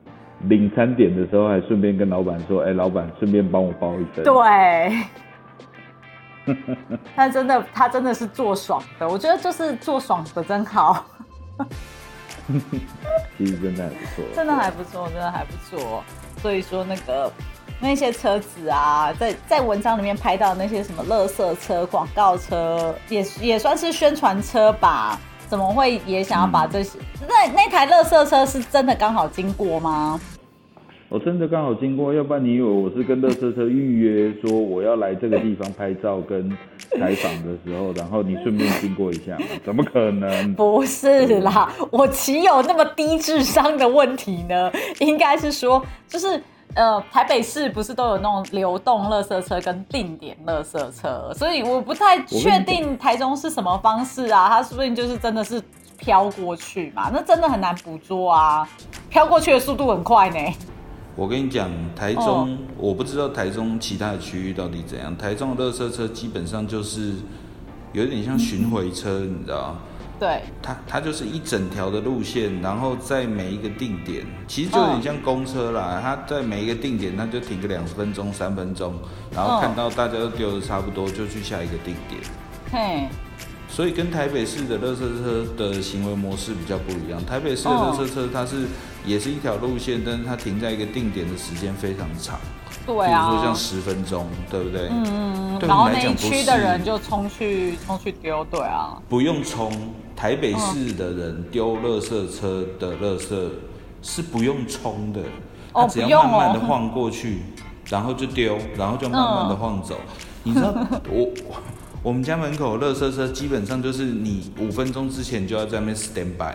[0.48, 6.54] 领餐点的时候还顺便跟老板说：“哎、老板，顺便帮我包一份。”对，
[7.14, 11.04] 他真的他真的是做爽的，我觉得就是做爽的真好。
[13.38, 16.02] 其实真的还不错，真的还不错，真的还不错。
[16.38, 17.30] 所以说那个
[17.80, 25.18] 那些车子啊，在在文章里面拍到那些什么垃圾车、广告车，也也算是宣传车吧？
[25.46, 26.98] 怎么会也想要把这些？
[27.28, 30.18] 那那台乐色车是真的刚好经过吗？
[31.12, 36.48] 我真的刚好经过，要不然你以为我是跟乐色车预约说我要来这个地方拍照跟
[36.98, 39.44] 采访的时候，然后你顺便经过一下吗？
[39.62, 40.54] 怎么可能？
[40.54, 44.72] 不是啦，我岂有那么低智商的问题呢？
[45.00, 54.48] 应该是说，就是呃，台北市不是都有那种流动乐色车跟定点乐色车，所以我不太确定台中是什么方式啊？
[54.48, 55.62] 它是不是就是真的是
[55.98, 57.10] 飘过去嘛？
[57.12, 58.66] 那真的很难捕捉啊，
[59.10, 60.38] 飘过去的速度很快呢。
[61.14, 65.16] 我跟你讲，台中我不知道台中其他的区域到底怎样。
[65.16, 67.12] 台中的乐色车基本上就是
[67.92, 69.76] 有点像巡回车，你知道
[70.18, 70.40] 对。
[70.62, 76.00] 它它就是一整条的路线，然后在每一个定点，其实就有点像公车啦。
[76.02, 78.94] 它在每一个定点，它就停个两分钟、三分钟，
[79.30, 82.20] 然后看到大家都丢的差不多，就去下一个定点。
[82.72, 83.08] 嘿。
[83.68, 87.24] 所以跟台北市的乐色车的行为模式比较不一样。
[87.24, 88.66] 台北市的乐色车它是
[89.04, 92.38] 也是一条路线，但是它停在一个定点的时间非常长。
[92.86, 93.28] 对啊。
[93.28, 94.88] 比如说像十分钟，对不对？
[94.90, 95.68] 嗯嗯嗯。
[95.68, 99.00] 然后那一区的人就冲去冲去丢，对啊。
[99.08, 99.70] 不用冲，
[100.14, 103.50] 台北市的人丢垃圾车的乐色
[104.02, 105.20] 是不用冲的，
[105.72, 107.42] 他只要慢慢的晃过去，
[107.88, 109.96] 然后就丢，然后就慢慢的晃走。
[110.44, 110.74] 你知道
[111.08, 111.28] 我？
[112.02, 116.52] 我们家门口乐色车基本上就是你五分钟之前就要在那边 stand by，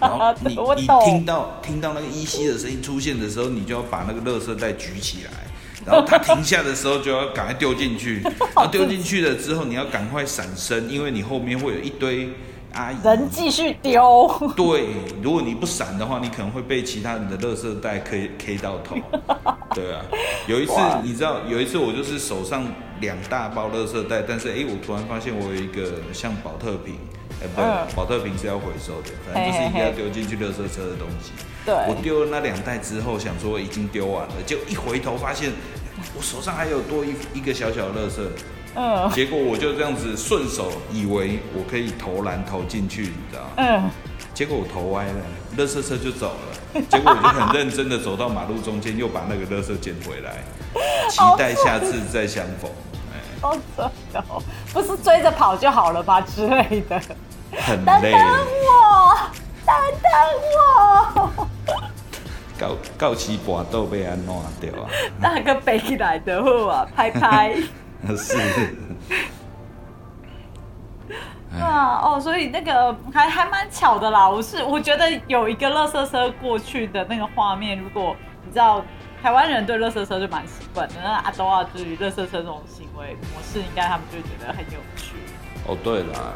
[0.00, 5.30] 然后你你听到听到那个依稀的声音出现的时候，你就要把那个乐色袋举起来，
[5.86, 8.20] 然后它停下的时候就要赶快丢进去，
[8.54, 12.28] 然后丢进去了之后你要赶快闪身，因为你后面会有一堆。
[12.72, 14.30] 阿姨人继续丢。
[14.54, 14.88] 对，
[15.22, 18.96] 如果你不闪的话，你可能会被其他人的垃圾袋 K K 到头。
[19.74, 20.02] 对啊，
[20.46, 22.66] 有一次你知道，有一次我就是手上
[23.00, 26.96] 两大包垃圾袋，但是哎，我突然发现我有一个像保特瓶，
[27.42, 31.32] 哎，不，保特瓶是要回收的，反正就是一定要丢进去垃圾车的东西。
[31.64, 35.52] 对，我丢了那两袋之后，想说已经丢完了，就一回头发现
[36.16, 38.20] 我手上还有多一一个小小的垃圾。
[38.78, 43.50] 嗯，结果我就这样子顺手以为我可以投篮投进去，你知道吗？
[43.56, 43.90] 嗯，
[44.34, 45.14] 结果我投歪了，
[45.56, 46.82] 乐色车就走了。
[46.90, 50.44] 结果我就很认真的走到马路中间，又把那个乐色捡回来，
[51.08, 52.70] 期待下次再相逢。
[53.40, 53.90] 好扯
[54.28, 54.42] 哦，
[54.76, 57.00] 不是追着跑就好了吧之类的。
[57.56, 58.12] 很累。
[58.12, 58.20] 等
[58.68, 59.16] 我，
[59.64, 60.12] 等等
[60.52, 61.46] 我。
[62.58, 64.84] 告告起搏斗被安弄掉啊？
[65.18, 67.54] 那个背起来的好啊，拍拍。
[68.18, 68.36] 是，
[71.58, 74.28] 啊哦，所以那个还还蛮巧的啦。
[74.28, 78.84] 我是我觉得有一个乐色车过去的那个画面，如果你知道
[79.26, 85.16] 台湾人对乐色车就蛮习惯的，那阿多啊对于乐色车这种行为模式，应该他们就觉得很有趣。
[85.66, 86.34] 哦，对啦，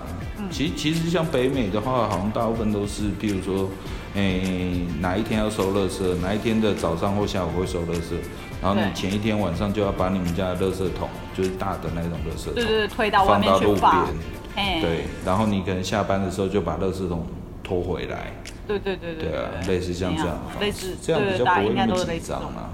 [0.51, 3.71] 其实其实像北美的话，好像大部分都是，譬如说，
[4.17, 8.17] 诶，哪一天要收乐色，哪一天的早上或下午会收乐色，
[8.61, 14.09] 然后你前一天晚上就要把你们家的乐色桶，就是大的那种乐色桶，对对，推到外面去放。
[14.57, 17.25] 对，然后你可能下班的时候就把乐色桶
[17.63, 18.33] 拖回来。
[18.67, 19.31] 对对对对。
[19.31, 22.69] 对啊，类似像这样，类似这样比较不会那么紧张嘛。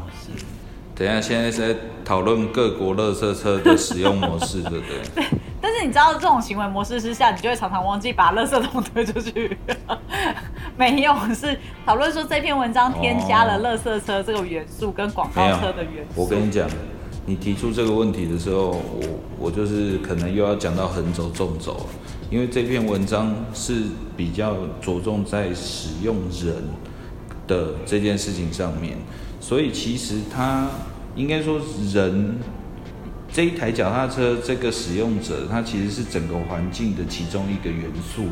[0.97, 5.25] 等下，现在是在讨论各国乐色车的使用模式， 对不对？
[5.61, 9.59] 但是你知道这种行为模式之下，你就会常常忘记把垃圾桶推出去。
[10.79, 16.23] 没有，是讨论说这篇文章添加了垃圾车这个元素跟广告车的元素。
[16.23, 16.67] 我跟你讲，
[17.27, 19.03] 你提出这个问题的时候，我
[19.39, 21.77] 我就是可能又要讲到横轴纵轴，
[22.31, 23.83] 因为这篇文章是
[24.17, 26.55] 比较着重在使用人
[27.47, 28.97] 的这件事情上面，
[29.47, 30.69] 所以其实它
[31.15, 31.61] 应该说
[31.93, 32.35] 人。
[33.33, 38.29] 这一台脚踏车，这个使用者，它其实是整个环境的其中一个元素，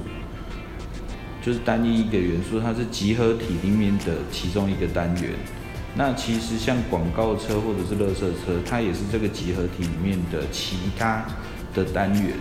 [1.45, 5.33] 就是单一一个元素，它是集合体里面的其中一个单元。
[5.95, 11.27] 那其实像广告车或者是乐色车，它也是这个集合体里面的其他
[11.75, 12.33] 的单元。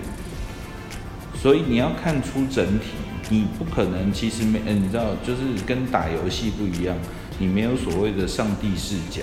[1.36, 2.86] 所以你要看出整体，
[3.29, 6.95] 你不可能其实没，嗯，你知道，就是跟打游戏不一样，
[7.43, 9.21] 你没有所谓的上帝视角。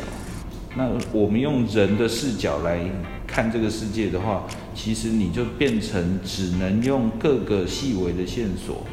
[0.76, 2.78] 那我们用人的视角来。
[3.32, 8.84] 看这个世界的话，其实你就变成只能用各个细微的线索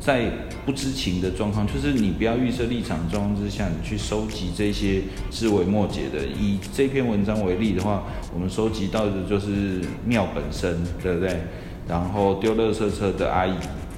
[0.00, 0.32] 在
[0.66, 6.26] 不知情的状况，就是你不要预设立场状况之下，你去收集这些枝微末节的。
[6.26, 8.02] 以这篇文章为例的话，
[8.34, 11.42] 我们收集到的就是庙本身，对不对？
[11.86, 13.52] 然后丢垃圾车的阿姨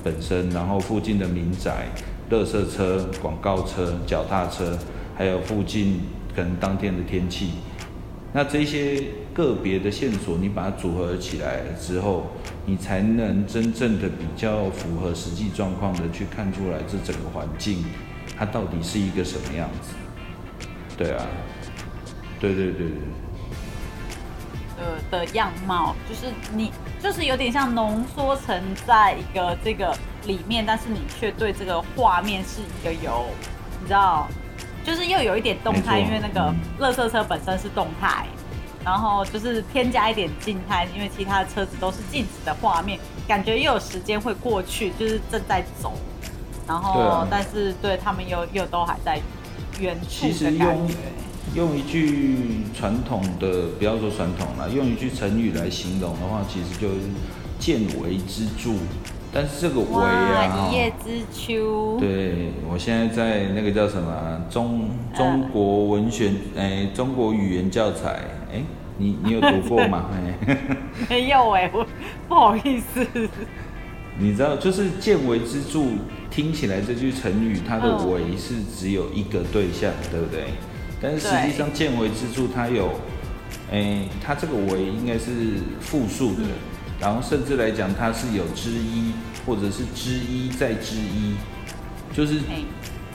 [0.04, 1.88] 本身，然后附近的民宅、
[2.30, 4.78] 垃圾车、广告车、脚踏车，
[5.16, 6.00] 还有附近
[6.34, 7.50] 可能当天的天气。
[8.32, 9.02] 那这些
[9.34, 12.28] 个别的线索，你把它组合起来之后，
[12.64, 17.84] 你才能真正的比较符合实际状况的去看出来这整个环境，
[18.38, 19.94] 它到底是一个什么样子。
[20.96, 21.26] 对啊，
[22.38, 22.98] 对对对对。
[24.78, 29.94] 呃的样貌，就是你就是有点像浓缩成在一个这个
[30.26, 33.26] 里面，但是你却对这个画面是一个有，
[33.80, 34.28] 你知道。
[34.82, 38.26] 就是又有一点动态，因为那个乐色车本身是动态，
[38.82, 45.92] 然后就是添加一点静态，因为其他的车子都是静止的画面，感觉又有时间会过去，就是正在走，
[46.66, 49.20] 然后但是对他们又又都还在
[49.78, 50.94] 远处的感觉。
[51.54, 57.00] 用一句传统的，不要说传统了，用一句成语来形容的话，其实就是
[57.58, 58.70] 见微知著。
[59.32, 61.96] 但是这个“为”啊，一叶知秋。
[62.00, 68.20] 对，我现在在那个叫什么中中国文学，哎，中国语言教材，
[68.52, 68.60] 哎，
[68.98, 70.06] 你你有读过吗？
[71.08, 71.86] 没有哎，我
[72.28, 73.06] 不好意思。
[74.18, 75.80] 你知道，就是“见微知著”，
[76.28, 80.46] 听起来这句成语，它的“为”是只有一个对象，对不对？
[81.00, 82.90] 但是实际上，“见微知著”它有，
[83.70, 85.30] 哎，它这个“为”应该是
[85.80, 86.42] 复数的。
[87.00, 89.12] 然后甚至来讲，它是有之一，
[89.46, 91.34] 或者是之一再之一，
[92.12, 92.40] 就是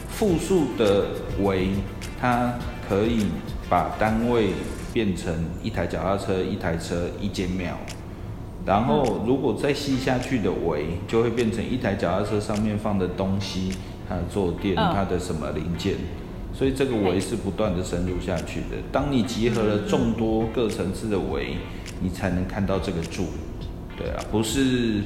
[0.10, 1.06] 复数的
[1.44, 1.70] 为，
[2.20, 2.56] 它
[2.90, 3.28] 可以
[3.70, 4.50] 把单位
[4.92, 7.78] 变成一台脚踏车、一台车、一间庙。
[8.66, 13.72] 然后如果再细下去的为，就会变成一台脚踏车上面放的东西，
[14.10, 15.94] 它的坐垫、它的什么零件。
[16.52, 18.78] 所以这个为是不断的深入下去的。
[18.92, 21.58] 当你集合了众多各层次的为，
[22.02, 23.26] 你才能看到这个柱。
[23.98, 25.02] 对啊，不是，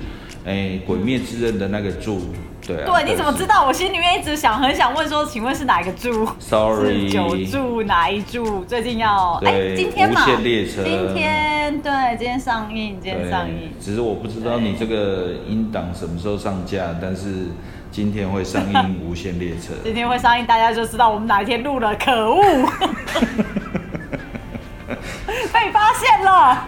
[0.46, 2.22] 哎，鬼灭之刃的那个柱，
[2.66, 2.86] 对啊。
[2.86, 3.66] 对，你怎么知道？
[3.66, 6.28] 我心里面一直想，很想问说，请问是哪一个柱？
[6.40, 8.64] Sorry，九柱哪一柱？
[8.66, 13.72] 最近要哎，今天嘛，无限列车，今天对，今天上映，今天上映。
[13.80, 17.50] 只是我不知道你这个音档什么时候上架，但是
[17.92, 19.74] 今天会上映无限列车。
[19.84, 21.96] 今天会上映，大家就知道我们哪一天录了。
[21.96, 22.42] 可恶，
[25.54, 26.68] 被发现了。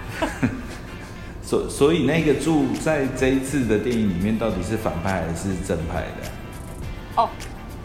[1.51, 6.29] 所所以那个柱在这一次的电影里面到底是反派还是正派的？
[7.17, 7.27] 哦，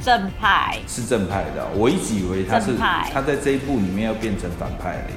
[0.00, 1.66] 正派是正派的。
[1.74, 5.16] 我一直以为他是他在这一部里面要变成反派了耶。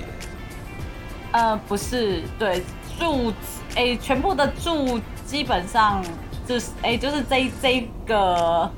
[1.33, 2.63] 呃，不是，对
[2.97, 3.31] 柱，
[3.75, 6.03] 哎，全部的柱基本上
[6.47, 8.71] 就是哎，就是这这个。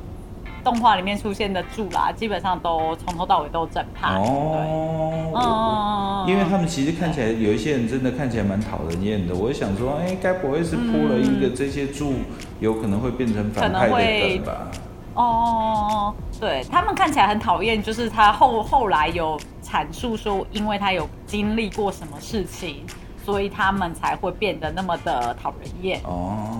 [0.63, 4.15] 动画里面出现的柱啦，基本上都从头到尾都正派。
[4.15, 9.36] 哦，嗯，因为他们其实看起来有一些人真的看起来蛮讨人厌的。
[9.36, 12.13] 我想说，哎，该不会是铺了一个这些柱，
[12.60, 14.67] 有可能会变成反派的人吧？
[15.13, 22.86] 哦，对他们看起来很讨厌，就是他后后来有阐述说，因为他有经历过什么事情，
[23.26, 26.00] 所以他们才会变得那么的讨人厌。
[26.04, 26.58] 哦。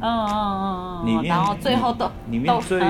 [0.00, 2.80] 嗯嗯嗯嗯，然后最后都里面最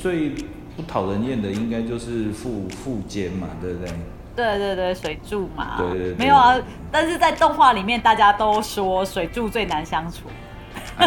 [0.00, 0.30] 最
[0.76, 3.92] 不讨人厌的应该就是副副监嘛，对不对？
[4.36, 6.56] 对对对，水柱嘛，对对，没有啊，
[6.90, 10.22] 但是在动画里面大家都说水柱最难相处。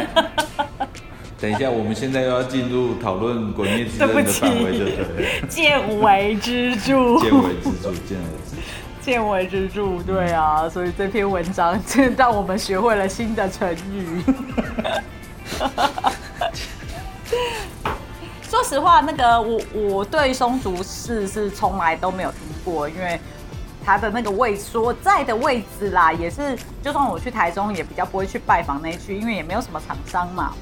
[1.40, 5.48] 等一下，我们现在又要进入讨论鬼灭之刃的范围，对不对？
[5.50, 14.24] 见微知著，见微知著，见微知著，见微知著，对啊，所以这篇文章真让我们学会了新的成语。
[18.50, 23.20] 说实话，那个我我对松竹市是从来都没有听过，因为
[23.86, 30.54] 它的那个位所在的位置啦，也是就算我去台中，也比较不会去拜访那区，因为也没有什么厂商嘛，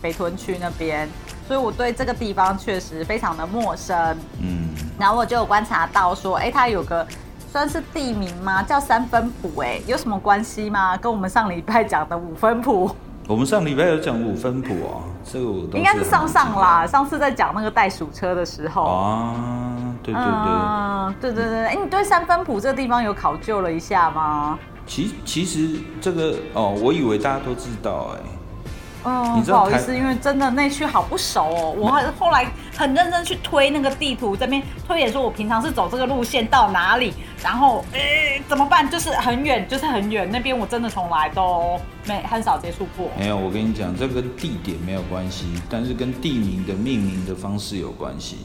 [0.00, 1.08] 北屯区那边，
[1.46, 3.96] 所以我对这个地方确实非常的陌生。
[4.40, 7.06] 嗯，然后我就有观察到说，哎，它有个
[7.50, 8.62] 算是地名吗？
[8.62, 10.96] 叫三分埔，哎，有什么关系吗？
[10.96, 12.94] 跟我们上礼拜讲的五分埔？
[13.26, 16.86] 我们上礼拜有讲五分谱哦，这个我应该是上上啦。
[16.86, 19.34] 上次在讲那个袋鼠车的时候啊，
[20.02, 21.66] 对对对，对对对。
[21.66, 24.58] 哎，你对三分谱这个地方有考究了一下吗？
[24.86, 28.28] 其其实这个哦，我以为大家都知道哎，嗯，
[29.36, 31.74] 你知道不好意思，因为真的那区好不熟哦。
[31.76, 32.46] 我还后来
[32.76, 38.88] 很认真去推那个地图，这边推演说我平常是走这个路线到哪里，然后诶、怎么办？
[38.88, 43.10] 就是很远，就是很远，那边我真的从来都没很少接触过。
[43.18, 48.38] 没有，我跟你讲，这跟地点没有关系，但是跟地名的命名的方式有关系。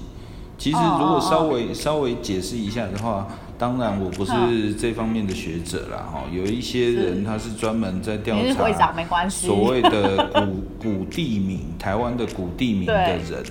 [0.58, 3.26] 其实如果稍微稍微解释一下的话，
[3.60, 13.44] 当然我不是这方面的学者啦，哈，有一些人他是专门在调查所谓的古 古地名，台湾的古地名的人，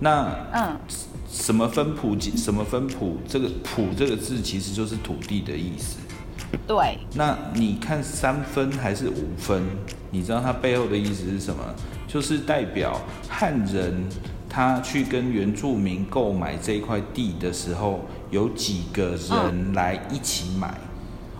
[0.00, 0.76] 那嗯，
[1.30, 5.98] 什么分谱什么分谱，这个谱这个字其实就是土地的意思。
[6.66, 9.62] 对，那你看三分还是五分？
[10.10, 11.62] 你知道它背后的意思是什么？
[12.08, 14.04] 就是代表汉人
[14.48, 20.78] 他去跟原住民购买这块地的时候，有几个人来一起买。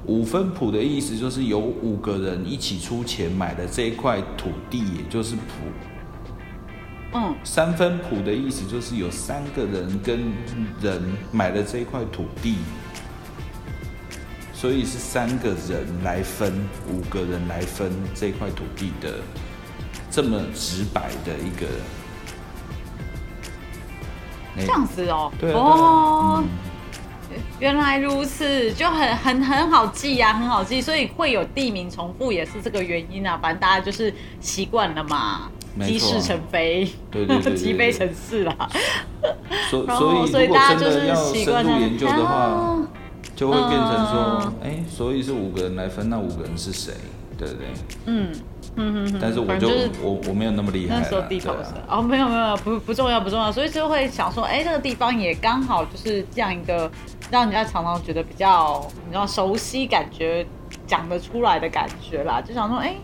[0.07, 5.43] 五分谱的意思就是有五个人一起出钱买的这一块土地，也就是谱。
[7.15, 10.33] 嗯，三分谱的意思就是有三个人跟
[10.81, 12.57] 人买了这一块土地，
[14.53, 16.53] 所以是三个人来分，
[16.91, 19.21] 五个人来分这块土地的，
[20.11, 21.67] 这么直白的一个。
[24.57, 25.33] 哎这样子哦。
[25.39, 26.49] 对啊，对啊哦，嗯，
[27.61, 33.39] 原来如此，就很很很好记呀、很好记，所以会有地名重复也是这个原因啊。
[33.41, 38.55] 反正大家就是习惯了嘛，没错积事成非，对对对对对积悲 成事啦。
[39.71, 42.79] 所所以所以大家就是习惯了研究的话啊，
[43.35, 46.93] 就会变成说嗯，哎，所以是五个人来分，那五个人是谁？
[47.37, 47.67] 对不对？
[48.07, 48.33] 嗯
[48.77, 56.91] 嗯嗯，但是我就就是我我没有那么厉害，那时候地头对啊哦，没有没有不不重要不重要，所以就会想说，哎、这个地方也刚好就是这样一个
[57.31, 60.45] 让人家常常觉得比较你知道熟悉感觉
[60.87, 62.97] 讲得出来的感觉啦，就想说，哎、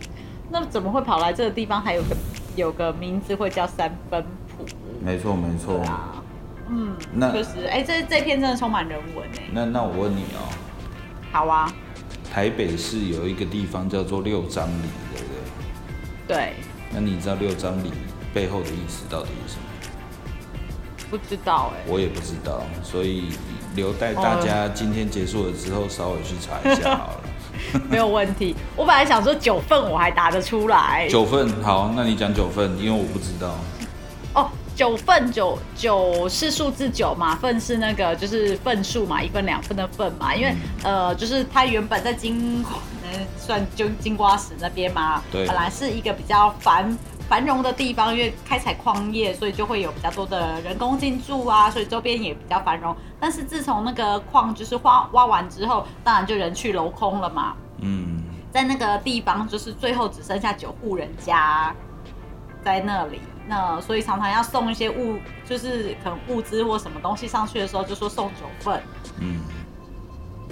[0.49, 1.81] 那怎么会跑来这个地方？
[1.81, 2.15] 还有个
[2.55, 4.65] 有个名字会叫三分谱？
[5.03, 5.79] 没错没错。
[5.83, 6.21] 啊，
[6.69, 10.51] 嗯，那确实，哎、这这篇真的充满人文哎、那那我问你哦，
[11.31, 11.71] 好啊，
[12.31, 14.87] 台北市有一个地方叫做六张里，
[16.33, 16.53] 对
[16.93, 17.91] 那你知道六张里
[18.33, 19.63] 背后的意思到底是什么？
[21.09, 23.29] 不知道哎、我也不知道，所以
[23.75, 27.21] 留待大家今天结束了之后稍微去查一下好了。
[27.91, 28.55] 没有问题。
[28.77, 33.57] 我本来想说九份我还答得出来，九份，好，那你讲九份，因为我不知道。
[34.33, 40.33] 哦，九份九九是数字九嘛，份是那个就是份数嘛，一份两份的份嘛。
[40.33, 42.63] 因为、呃，就是它原本在金
[43.00, 43.00] 呃
[43.37, 46.97] 算就金瓜石那边嘛，对本来是一个比较繁
[47.27, 52.95] 繁荣的地方，因为开采矿业，所以就会有比较多的人工进驻啊，所以周边也比较繁荣。
[53.19, 57.55] 但是自从那个矿就是挖挖完之后，当然就人去楼空了嘛。
[57.79, 61.73] 嗯，在那个地方，就是最后只剩下九户人家
[62.63, 63.21] 在那里。
[63.47, 68.81] 那所以常常要送一些物，就是可能物资或什么东西上去的时候，就说送九份。
[69.19, 69.39] 嗯，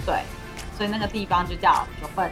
[0.04, 0.22] 对，
[0.76, 2.30] 所以那个地方就叫九份。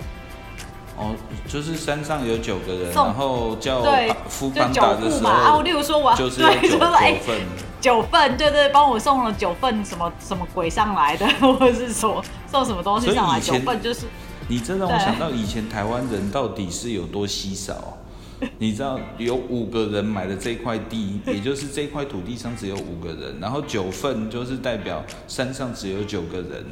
[0.98, 1.14] 哦，
[1.48, 5.30] 就是山上有九个人，然后叫对，夫就九邦达的时户嘛。
[5.30, 7.40] 啊，例，如说我就是对，九就是哎九份。
[7.80, 12.20] 九份，对对，帮我送了九份什么什么鬼上来的， 或者是说
[12.50, 14.00] 送什么东西上来，九份就是
[14.48, 17.96] 你这让我想到以前台湾人到底是有多稀少。
[18.58, 26.64] 你知道有五个人买了这块地，也就是这块土地上只有五个人，然后九份就是代表山上只有九个人。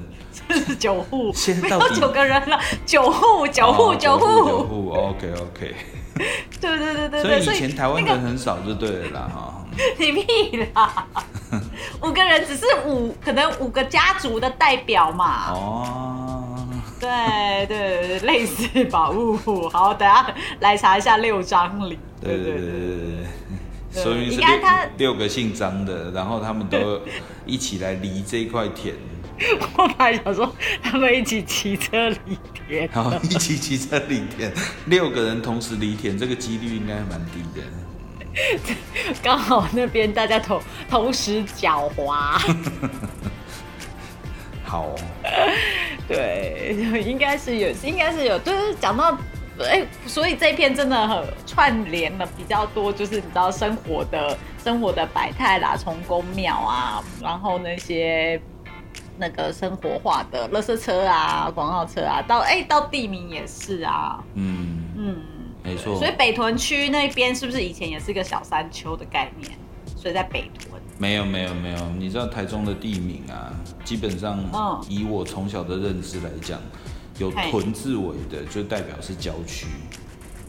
[0.49, 5.75] 就是九户，没现在到底有九个人了，九户九户九户九户，户，OK OK。
[6.61, 9.65] 对对对对对，所以以前台湾人很少就对了啦哈。
[9.99, 11.07] 你屁啦！
[12.03, 15.51] 五个人只是五，可能五个家族的代表嘛。
[15.53, 16.26] 哦，
[16.99, 19.11] 对对，类似吧。
[19.11, 21.99] 呜，好，等下来查一下六张里。
[22.21, 23.27] 对对对对对
[23.93, 27.01] 对，所以是应该他六六个姓张的，然后他们都
[27.45, 28.95] 一起来犁这块田，
[29.77, 30.51] 我本来想说
[30.83, 34.53] 他们一起骑车犁田，然后一起骑车犁田，
[34.87, 37.63] 六个人同时犁田，这个几率应该蛮低的。
[39.23, 42.41] 刚好那边大家同同时狡猾。
[44.67, 44.91] 好，
[46.09, 46.75] 对，
[47.07, 48.37] 应该是有，应该是有。
[48.41, 49.17] 就是讲到，
[49.61, 58.41] 哎、所以这一篇真的很串联了比较多，就是你知道生活的生活的百态啦，从宫庙啊，然后那些
[59.17, 65.23] 那个生活化的垃圾车啊、广告车啊，到哎、到地名也是啊，嗯，嗯，
[65.63, 69.53] 没错所以北屯区那边是不是以前也是个小山丘的概念？
[69.97, 70.76] 所以在北屯。
[70.99, 73.53] 没有没有没有，你知道台中的地名啊，
[73.85, 76.59] 基本上嗯以我从小的认知来讲，
[77.19, 79.67] 有屯字尾的就代表是郊区，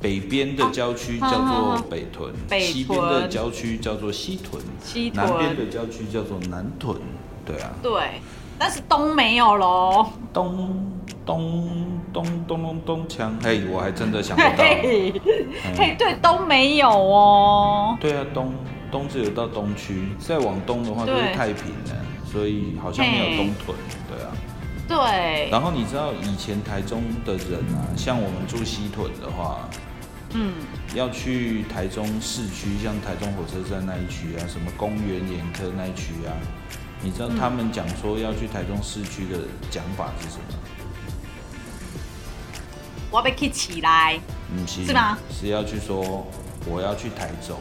[0.02, 6.98] 北边的郊区叫做北屯，北西边的郊区叫做西屯，西南边的郊区叫做南屯。
[7.46, 8.22] 对啊，对，
[8.60, 10.06] 但是东没有喽。
[10.34, 10.92] 东
[11.26, 11.82] 咚
[12.14, 14.50] 咚咚咚咚锵，嘿，我还真的想不到。
[14.58, 15.14] 嘿，
[15.98, 17.98] 对，都没有哦。
[18.02, 18.54] 对啊，东
[18.92, 21.96] 东只有到东区，再往东的话就是太平了，
[22.32, 23.78] 所以好像没有东屯。
[24.10, 24.32] 对啊。
[24.88, 29.68] 对，然后你知道以前台中的人啊，像我们住西屯的话，
[30.34, 30.54] 嗯，
[30.96, 36.32] 要去台中市区，像台中火车站那一区啊，什么公园眼科那一区啊，
[37.02, 40.44] 你知道他们讲说要去台中市区的讲法是什么？
[43.12, 44.18] 我要被 k 起来。
[44.56, 46.26] 嗯，是是吗是要去说
[46.66, 47.60] 我要去台中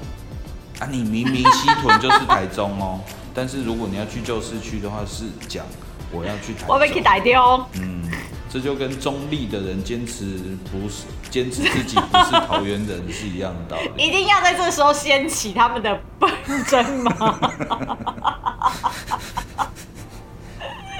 [0.80, 3.00] 啊，你明明西屯就是台中哦，
[3.34, 5.64] 但是如果你要去旧市区的话，是讲
[6.12, 6.68] 我要去台中。
[6.68, 7.66] 我要去台中。
[7.80, 8.02] 嗯，
[8.50, 10.24] 这就跟中立的人坚持
[10.70, 13.90] 不是坚持自己不是桃园人是一样的道理。
[14.06, 16.30] 一定要在这时候掀起他们的纷
[16.64, 17.40] 争吗？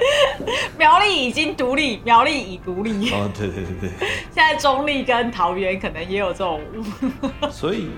[0.77, 3.89] 苗栗已经独立，苗栗已独立，哦，对对对对。
[4.33, 6.61] 现在中立跟桃园可能也有这种，
[7.41, 7.89] 对，所以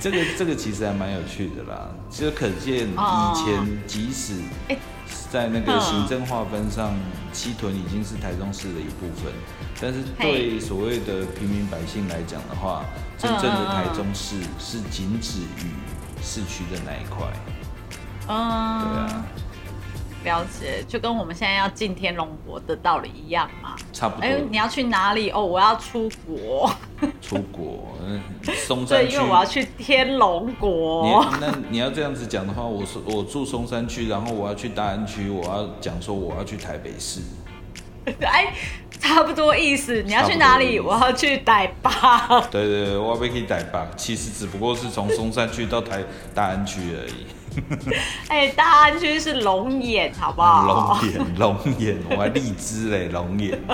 [0.00, 4.34] 这个这个其实还蛮有趣的啦，就可见哦以前即使
[4.68, 4.76] 哎。
[5.30, 6.94] 在那个嗯行政划分上，
[7.32, 9.32] 七屯已经是台中市的一部分，
[9.80, 12.84] 但是对所谓的平民百姓来讲的话，
[13.16, 15.70] 真正的台中市是仅止于
[16.22, 17.26] 市区的那一块，
[18.28, 19.24] 嗯，对啊，
[20.24, 23.76] 了解，就跟我们现在要进天龙国的道理一样嘛。
[23.92, 24.36] 差不多哎、。
[24.50, 25.30] 你要去哪里？
[25.30, 26.72] 哦，我要出国，
[27.20, 28.20] 出国，嗯，
[28.54, 31.26] 松山对，因为我要去天龙你国。
[31.40, 37.20] 那你要这样子讲的话，我说我住松山区，然后我要去大安区，我要讲说我要去台北市，
[38.20, 38.52] 哎，
[39.00, 40.02] 差不多意思。
[40.02, 40.78] 你要去哪里？
[40.78, 41.90] 我要去台北。
[42.50, 46.04] 对对对，我要被可以台北，其实只不过是从松山区到台
[46.34, 47.26] 大安区而已。
[48.28, 51.00] 哎，大安区是龙眼，好不好？
[51.00, 53.58] 龙眼，龙眼，我还荔枝嘞，龙眼。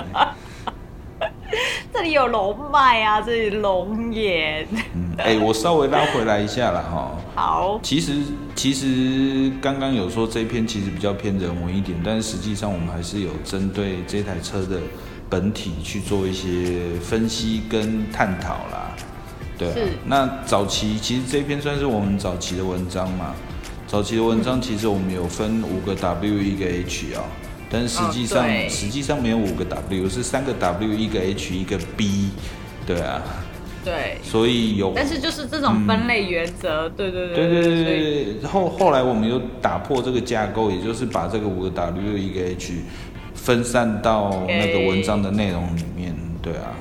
[1.91, 4.67] 这里有龙脉啊，这里龙眼。
[4.93, 7.11] 嗯，哎、我稍微拉回来一下了哈。
[7.35, 8.21] 好，其实
[8.55, 14.79] 其实刚刚有说这篇其实比较偏人文一点，但是实际上我们还是有针对这台车的
[15.29, 18.95] 本体去做一些分析跟探讨啦。
[19.57, 23.33] 对、啊是，那早期其实这篇算是我们早期的文章嘛。
[23.89, 27.25] 早期的文章其实我们有分五个 W 一个 H 啊、
[27.71, 32.29] 但是实际上、哦实际上没有五个 W，是三个 W 一个 H 一个 B。
[32.85, 33.19] 对啊，
[33.83, 34.19] 对。
[34.21, 42.73] 所以有但是就是这种分类原则，对对对对对对对对，后后来我们又打破这个架构，也就是把这个五个 W 一个 H
[43.33, 46.75] 分散到那个文章的内容里面，对啊。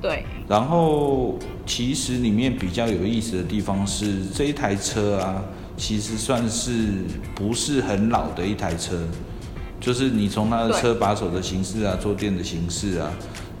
[0.00, 5.44] 对，然后其实里面比较有意思的地方是这一台车啊，
[5.76, 6.88] 其实算是
[7.34, 8.96] 不是很老的一台车，
[9.80, 13.10] 就是你从它的车把手的形式啊，坐垫的形式啊，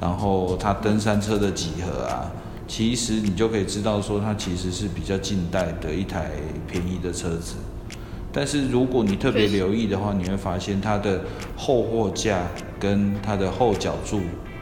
[0.00, 2.30] 然后它登山车的几何啊，
[2.68, 6.30] 其实你就可以知道说它其实是比较近代的一台
[6.68, 7.54] 便宜的车子。
[8.34, 11.20] 但是如果你特别留意的话，你会发现它的
[11.56, 12.46] 后货架
[12.80, 14.20] 跟它的后脚柱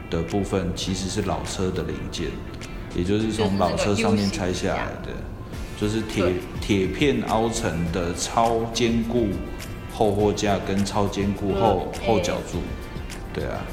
[0.09, 2.27] 的部分其实是老车的零件，
[2.95, 5.13] 也就是从老车上面拆下来的，
[5.81, 6.23] 就是铁
[6.61, 9.29] 铁片凹成的超坚固
[9.91, 12.59] 后货架跟超坚固后嗯后脚柱，
[13.33, 13.65] 对啊，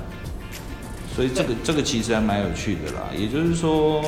[1.14, 3.11] 所以这个这个其实还蛮有趣的啦。
[3.14, 4.02] 也就是说，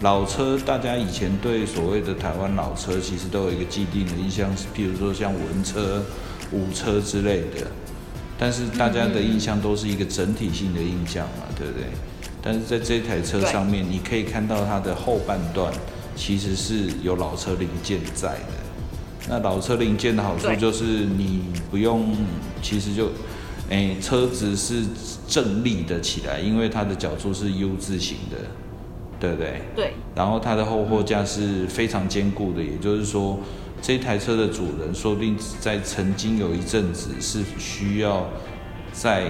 [0.00, 6.04] 老车大家以前对所谓的台湾老车，其实都有一个既定的印象，是譬如说像文车、
[6.50, 7.68] 武车之类的。
[8.38, 11.84] 但是大家的印象都是一个整体性的印象嘛，对不对？
[12.42, 15.72] 但是在这台车上面，你可以看到它的后半段
[16.16, 19.28] 其实是有老车零件在的。
[19.28, 22.16] 那老车零件的好处就是你不用，
[22.62, 23.10] 其实就，
[23.68, 24.84] 哎、车子是
[25.28, 28.36] 正立的起来，因为它的脚柱是 U 字形的，
[29.18, 29.62] 对不对？
[29.74, 33.40] 对，然后它的后货架是非常坚固的，也就是说，
[33.82, 38.28] 这台车的主人说不定在曾经有一阵子是需要
[38.92, 39.28] 在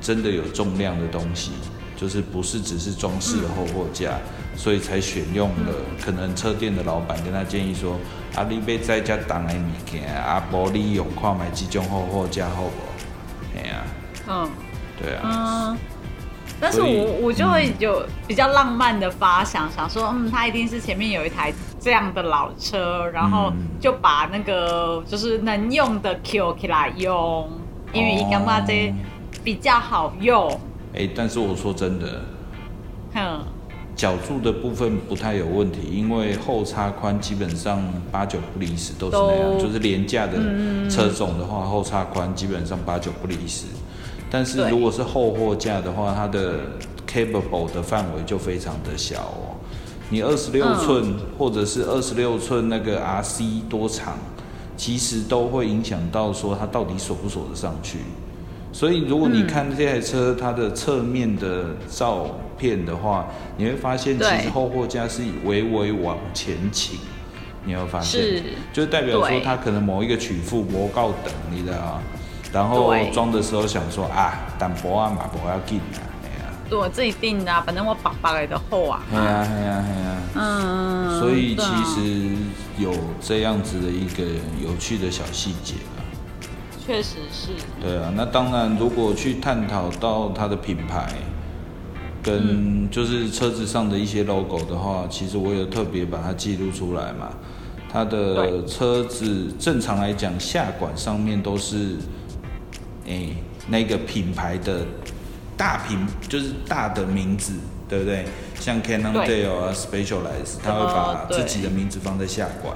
[0.00, 1.52] 真的有重量的东西，
[1.96, 4.20] 就是不是只是装饰的后货架，
[4.56, 5.72] 所以才选用了。
[6.00, 7.98] 可能车店的老板跟他建议说
[8.34, 12.70] ：“啊，你要在家当的物件，啊，无你用看买几种后货架好不？”
[13.58, 13.84] 哎呀、
[14.28, 14.50] 嗯
[15.00, 15.78] 对啊，嗯。
[16.60, 27.50] 但是我我就会有比较浪漫的发想，想说，嗯，他一定是前面有一台这样的老车，然后嗯就把那个就是能用的 Q 起来用，
[27.92, 28.94] 因为伊感觉这
[29.42, 30.48] 比较好用。
[30.94, 32.22] 哎、但是我说真的，
[33.14, 33.44] 哼，
[33.96, 40.32] 角柱的部分不太有问题，因为后叉宽基本上八九不离十都是那样，就是廉价的
[40.90, 43.66] 车种的话，后叉宽基本上八九不离十。
[44.30, 46.58] 但是如果是后货架的话，它的
[47.08, 49.54] capable 的范围就非常的小哦。
[50.10, 54.18] 你二十六嗯寸或者是二十六寸那个 RC 多长，
[54.76, 57.98] 其实都会影响到说它到底锁不锁得上去。
[58.72, 62.26] 所以如果你嗯看这台车它的侧面的照
[62.58, 63.26] 片的话，
[63.56, 66.98] 你会发现其对实后货架是微微往前倾，
[67.64, 68.20] 你有没有发现？
[68.20, 68.42] 是
[68.72, 72.02] 就代表说对它可能某一个曲幅不够等，你知道吗？
[72.52, 79.02] 然后对装的时候想说啊，淡薄啊嘛，不要紧啊，哎呀，对我自己定的、啊，反正我爸爸来的厚啊。
[79.12, 80.16] 哎呀，哎呀，哎呀。
[80.36, 82.36] 嗯，所以其实
[82.76, 84.24] 有这样子的一个
[84.62, 86.02] 有趣的小细节啊。
[86.86, 91.33] 确实是，对啊，那当然，如果去探讨到它的品牌，嗯
[92.24, 97.28] 跟就是车子上的一些 logo 的话，其实我有特别把它记录出来嘛。
[97.92, 101.96] 它的车子正常来讲，下管上面都是，
[103.06, 103.36] 诶、
[103.68, 104.84] 那个品牌的
[105.56, 105.98] 大品，
[106.28, 107.52] 就是大的名字，
[107.88, 108.24] 对不对？
[108.58, 112.74] 像 Cannondale 啊、Specialized，它会把自己的名字放在下管，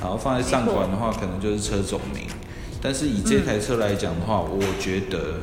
[0.00, 2.24] 然后放在上管的话，可能就是车种名。
[2.82, 5.36] 但是以这台车来讲的话，我觉得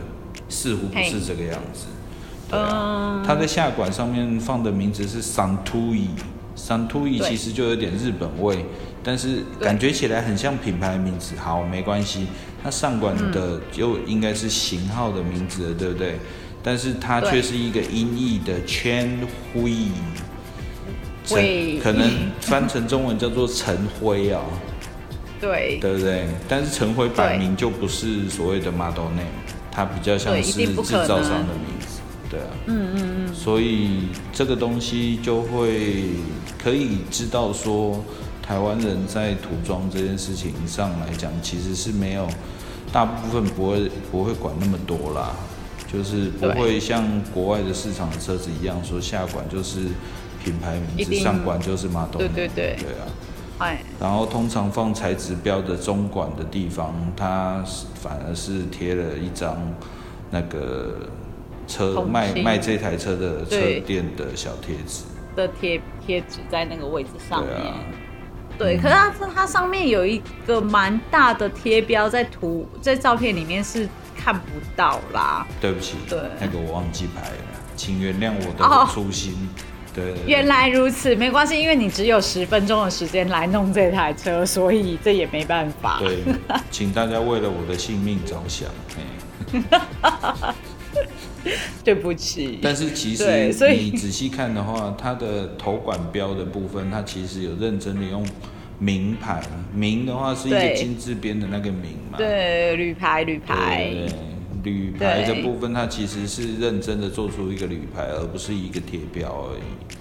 [0.49, 1.85] 似乎不是这个样子。
[2.49, 3.23] 对啊，嗯。
[3.25, 8.65] 它在下馆上面放的名字是 Santui，Santui 其实就有点日本味，
[9.03, 11.35] 但是感觉起来很像品牌名字。
[11.37, 12.27] 好，没关系，
[12.63, 13.31] 它上管嗯。
[13.31, 16.19] 的就应该是型号的名字了，对不对？
[16.63, 19.19] 但是它却是一个音译的 Chen
[19.53, 19.89] Hui，
[21.79, 22.09] 可能
[22.41, 24.41] 翻成中文叫做陈辉啊、
[25.39, 25.77] 对。
[25.79, 26.27] 对不对？
[26.47, 29.27] 但是陈辉摆明就不是所谓的 model name，
[29.71, 30.73] 它比较像是制
[31.07, 31.94] 造商的名字，
[32.35, 32.47] 对啊。
[32.65, 36.09] 嗯嗯嗯，所以这个东西就会
[36.61, 38.03] 可以知道说，
[38.41, 42.27] 台湾人在涂装这件事情上来讲，其实是没有
[42.91, 45.31] 大部分不会不会管那么多啦，
[45.91, 49.87] 就是不会像国外的市场的车子一样说下管就是
[50.43, 52.75] 品牌名字，上管就是 model，对对对。
[52.79, 53.07] 对啊。
[53.57, 59.57] 哎，然后通常放材质标的中管的地方，它是反而是贴了一张
[60.29, 60.97] 那个
[61.67, 65.03] 车卖卖这台车的车店的小贴纸。
[65.35, 67.51] 的贴贴纸在那个位置上面。
[67.53, 67.75] 对啊，
[68.57, 73.85] 对，可是它它上面有一个蛮大的贴标，在图在照片里面是
[74.15, 74.45] 看不
[74.77, 75.45] 到啦。
[75.59, 77.35] 对不起，对那个我忘记拍了，
[77.75, 79.49] 请原谅我哦的粗心。
[79.93, 85.99] 对对对原来如此，没关系，因为你只有十分钟的时间来弄这台车，所以这也没办法。
[85.99, 86.19] 对，
[86.71, 88.69] 请大家为了我的性命着想。
[88.97, 90.53] 哎
[91.83, 92.59] 对不起。
[92.61, 98.25] 但是其对实你仔细看的话，它的头管标的部分，它其实有认真的用
[98.79, 99.41] 名牌，
[99.73, 102.17] 名的话是一个金字边的那个名嘛。
[102.17, 103.93] 对，铝牌，铝牌，
[104.63, 109.95] 对铝牌的部分，它其实是认真的做出一个铝牌，而不是一个贴标而已。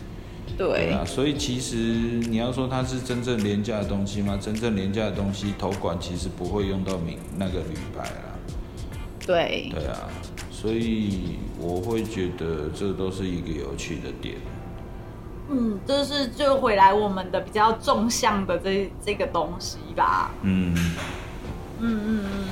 [0.57, 4.39] 对对啊，所以其实你要说它是真正廉价的东西吗？
[4.41, 8.39] 真正廉价的东西，头管其实不会用到名那个铝牌啦。
[9.27, 10.09] 对对啊，
[10.65, 14.37] 所以我会觉得这都是一个有趣的点。
[15.51, 20.31] 嗯，就是就回来我们的比较纵向的这这个东西吧。
[20.41, 20.75] 嗯，
[21.81, 22.49] 嗯嗯嗯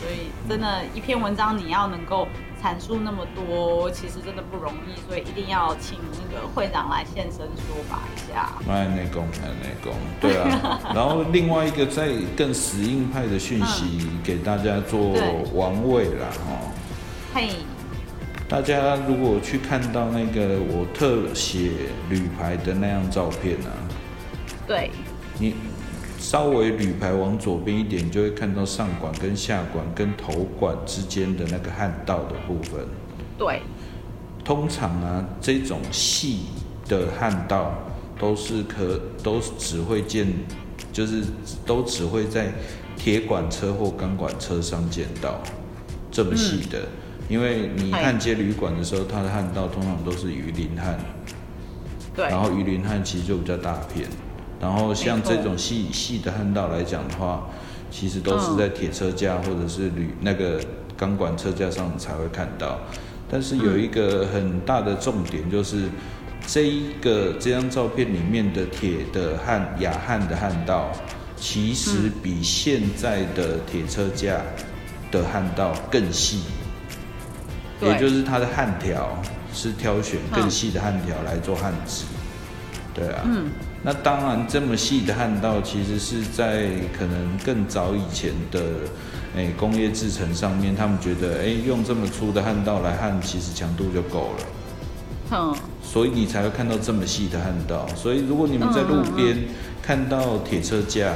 [0.00, 2.26] 所以真的，一篇文章你要能够
[2.60, 8.50] 阐述那么多，其实真的不容易，所以一定要请那个会长来现身说法一下。
[8.66, 10.80] 卖内功，卖内功，对啊。
[10.92, 16.72] 然后另外一个再更死硬派的讯息给大家做对玩味啦，哦。
[17.36, 17.50] 嘿，
[18.48, 21.72] 大家如果去看到那个我特写
[22.08, 23.68] 铝牌的那张照片啊，
[24.66, 24.90] 对
[25.38, 25.52] 你
[26.18, 32.86] 稍微铝牌往左边一点，就会看到上管跟下管跟头管之间的那个焊道的部分。
[33.36, 33.60] 对
[34.42, 36.44] 通常啊，这种细
[36.88, 37.74] 的焊道
[38.18, 40.26] 都是可都只会见，
[40.90, 41.22] 就是
[41.66, 42.50] 都只会在
[42.96, 45.38] 铁管车或钢管车上见到
[46.10, 46.88] 这么细的。
[47.28, 50.98] 因为你焊接铝管的时候，它的焊道通常都是鱼鳞焊，
[52.14, 54.08] 对，然后鱼鳞焊其实就比较大片。
[54.60, 57.46] 然后像这种细细的焊道来讲的话，
[57.90, 60.60] 其实都是在铁车架或者是铝那个
[60.96, 62.78] 钢管车架上才会看到。
[63.28, 65.88] 但是有一个很大的重点就是，
[66.46, 70.92] 这一个这张照片里面的铁的焊亚焊的焊道，
[71.36, 74.40] 其实比现在的铁车架
[75.10, 76.40] 的焊道更细。
[77.78, 79.22] 对也就是它的焊条
[79.52, 82.04] 是挑选嗯更细的焊条来做焊制。
[82.94, 83.50] 对啊，嗯，
[83.82, 86.68] 那当然这么细的焊道，其实是在
[86.98, 88.60] 可能更早以前的
[89.36, 94.44] 诶、工业制程上面，他们觉得诶、用这么粗的焊道来焊，其实强度就够了。
[95.32, 97.86] 嗯，所以你才会看到这么细的焊道。
[97.94, 99.44] 所以如果你们在路边
[99.82, 101.12] 看到铁车架，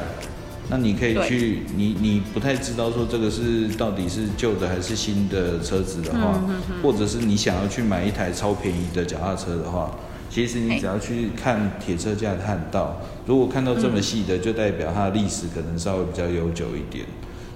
[0.70, 6.40] 那你可以去，你你不太知道说这个是到底是旧的还是新的车子的话，
[6.80, 9.90] 或者是你想要去买一台超便宜的脚踏车的话，
[10.30, 17.04] 其实你只要去看铁车架的焊道，如果看到这么细的，就代表它的历史可能稍微比较悠久一点。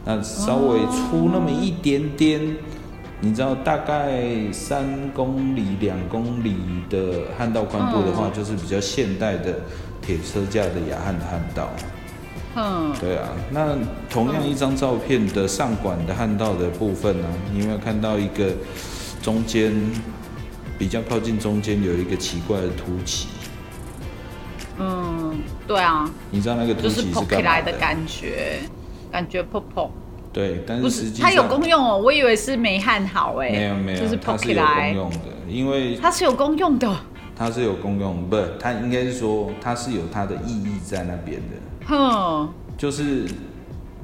[0.04, 2.40] 那稍微粗那么一点点，
[3.20, 4.84] 你知道大概三
[5.14, 6.56] 公里、两公里
[6.90, 9.60] 的焊道宽度的话，就是比较现代的
[10.02, 11.70] 铁车架的亚焊的焊道。
[12.54, 13.76] 哼，对啊，那
[14.08, 18.52] 同样一张照片的上管的焊道的部分呢、你有没有看到一个
[19.22, 19.72] 中间
[20.78, 23.28] 比较靠近中间有一个奇怪的凸起？
[24.78, 27.50] 嗯，对啊，你知道那个凸就是起是膨起干嘛的？
[27.50, 28.58] 来的感觉，
[29.10, 29.90] 感觉破破。
[30.32, 36.96] 对，但不是，它有功用哦，我以为是没焊好哎，没有没有，就是它是有功膨起来，用的，因为它是有功用的，
[37.36, 43.26] 它是有功用，不，它应该是说它是有它的意义在那边的，哼，就是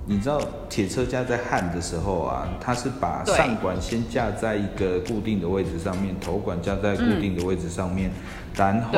[0.07, 8.11] 你知道铁车架在焊的时候啊，它是把上管先架在一个固定的位置上面，头管架在固定的位置上面，
[8.57, 8.93] 然后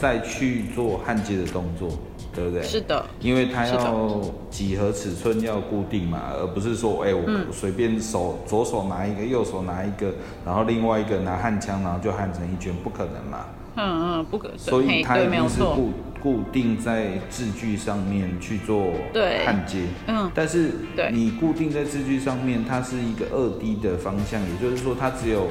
[0.00, 1.88] 再去做焊接的动作，
[2.34, 2.62] 对不对？
[2.62, 4.20] 是的，因为它要
[4.50, 7.46] 几何尺寸要固定嘛，而不是说，哎、我嗯。
[7.50, 10.12] 随便手左手拿一个，右手拿一个，
[10.44, 13.46] 然后另外一个拿焊枪，然后就焊成一圈，不可能嘛。
[13.80, 19.44] 嗯嗯，不可所以它一定是固固定在字距上面去做对。
[19.44, 19.82] 焊接。
[20.06, 20.72] 嗯，但是
[21.12, 25.48] 你固定在字距上面，它是一个二 D 的方向，也就是说它只有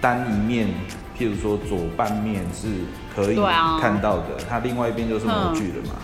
[0.00, 0.68] 单一面，
[1.18, 2.68] 譬如说左半面是
[3.14, 3.36] 可以
[3.80, 5.94] 看到的，它另外一边就是模具了嘛。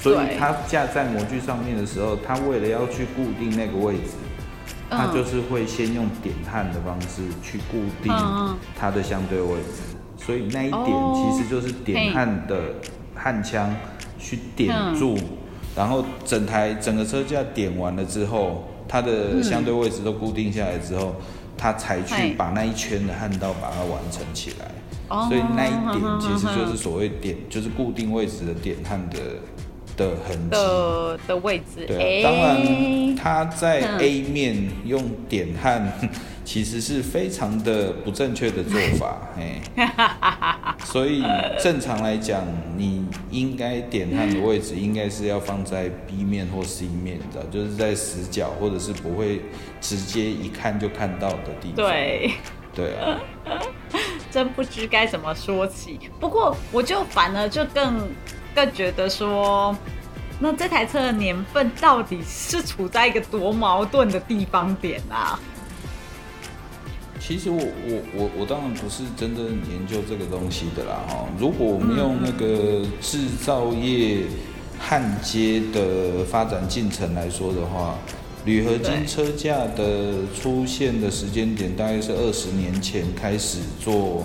[0.00, 4.12] 所以它架在模具上面的时候，它为了要去固定那个位置，
[4.88, 8.12] 它嗯就是会先用点焊的方式去固定
[8.78, 9.82] 它的相对位置，
[10.16, 11.32] 所以那一点哦。
[11.34, 12.74] 其实就是点焊的
[13.18, 13.74] 焊枪
[14.18, 15.24] 去点住，嗯
[15.76, 21.14] 然后整台整个车架点完了之后，它的相对位置都固定下来之后，
[21.56, 24.66] 它才去把那一圈的焊道把它完成起来。
[25.08, 29.18] 哦所以那一点其实就是所谓点，就是固定位置的点焊的
[29.96, 30.50] 的痕迹。
[30.50, 34.00] 的的位置，对啊，当然哎它在嗯。
[34.00, 35.90] A 面用点焊，
[36.48, 39.60] 其实是非常的不正确的做法， 嘿。
[40.82, 41.22] 所以
[41.62, 42.42] 正常来讲，
[42.74, 49.42] 你应该点焊的位置应该是要放在 B 面或 C 面，你知道，就是在死角或者是不会
[49.78, 51.76] 直接一看就看到的地方。
[51.76, 52.30] 对。
[52.74, 53.20] 对啊，
[54.30, 56.00] 真不知该怎么说起。
[56.18, 58.08] 不过我就反而就更
[58.54, 59.76] 更觉得说，
[60.40, 65.38] 那这台车的年份到底是处在一个多矛盾的地方点啊？
[67.28, 71.26] 其实我我我我当然不是真的研究这个东西的啦哈。
[71.38, 74.22] 如果我们用那个制造业
[74.78, 77.98] 焊接的发展进程来说的话，
[78.46, 84.24] 铝合金车架的出现的时间点大概是二十年前开始做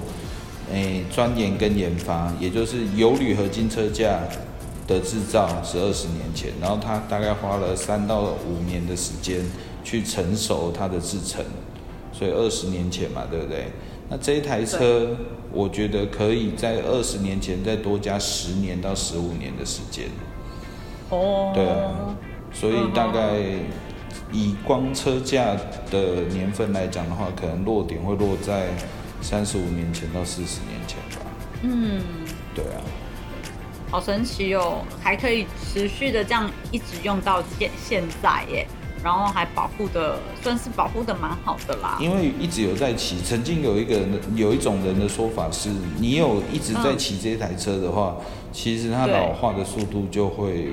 [0.71, 4.21] 诶钻研跟研发，也就是有铝合金车架
[4.87, 9.41] 的制造是二十年前，然后它大概花了三到五年的时间
[9.83, 11.43] 去成熟它的制成。
[12.23, 13.65] 所以二十年前嘛，对不对？
[14.09, 15.09] 那这一台车，
[15.51, 20.05] 我觉得可以在二十年前再多加十年到十五年的时间。
[21.09, 22.15] 哦，对啊，
[22.53, 23.39] 所以大概
[24.31, 25.53] 以光车价
[25.91, 28.67] 的年份来讲的话，可能落点会落在
[29.21, 31.25] 三十五年前到四十年前吧。
[31.61, 32.01] 嗯，
[32.55, 32.79] 对啊，
[33.91, 38.65] 好神奇哦，还可以持续的这样一直用到现现在耶，
[39.03, 41.97] 然后还保护的算是保护的蛮好的啦。
[41.99, 43.99] 因为一直有在骑，曾经有一个
[44.35, 48.15] 有一种人的说法是，你有一直在骑这台车的话，
[48.51, 50.71] 其实它老化的速度就会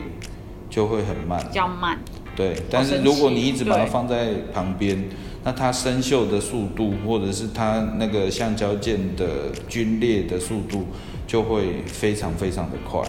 [0.70, 1.43] 就会很慢。
[1.45, 1.99] 比较慢，
[2.37, 5.09] 对，但是如果你一直把它放在旁边，
[5.43, 10.87] 那它生锈的速度，或者是它那个橡胶件的皲裂的速度，
[11.26, 13.01] 就会非常非常的快。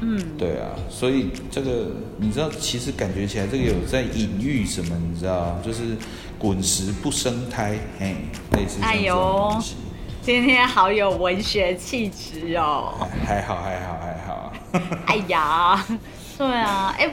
[0.00, 5.96] 嗯，对啊，所以这个你知道，其实感觉起来这个有在隐喻什么，你知道，就是
[6.38, 8.16] 滚石不生胎，嘿，
[8.52, 9.56] 类似这哎呦。
[10.20, 12.92] 今天好有文学气质哦。
[13.24, 14.52] 还好还好还好，
[15.06, 15.86] 哎呀，
[16.36, 17.10] 对啊，哎、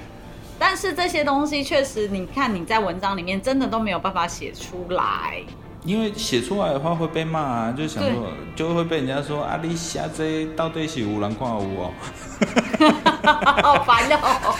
[0.59, 5.41] 但是这些东西确实，你看你在文章里面真的都没有办法写出来。
[5.85, 11.93] 因为写出来的话会被骂啊，就想说就会被人家说啊，你写这到底是有人看有哦。
[13.63, 14.55] 好烦哦！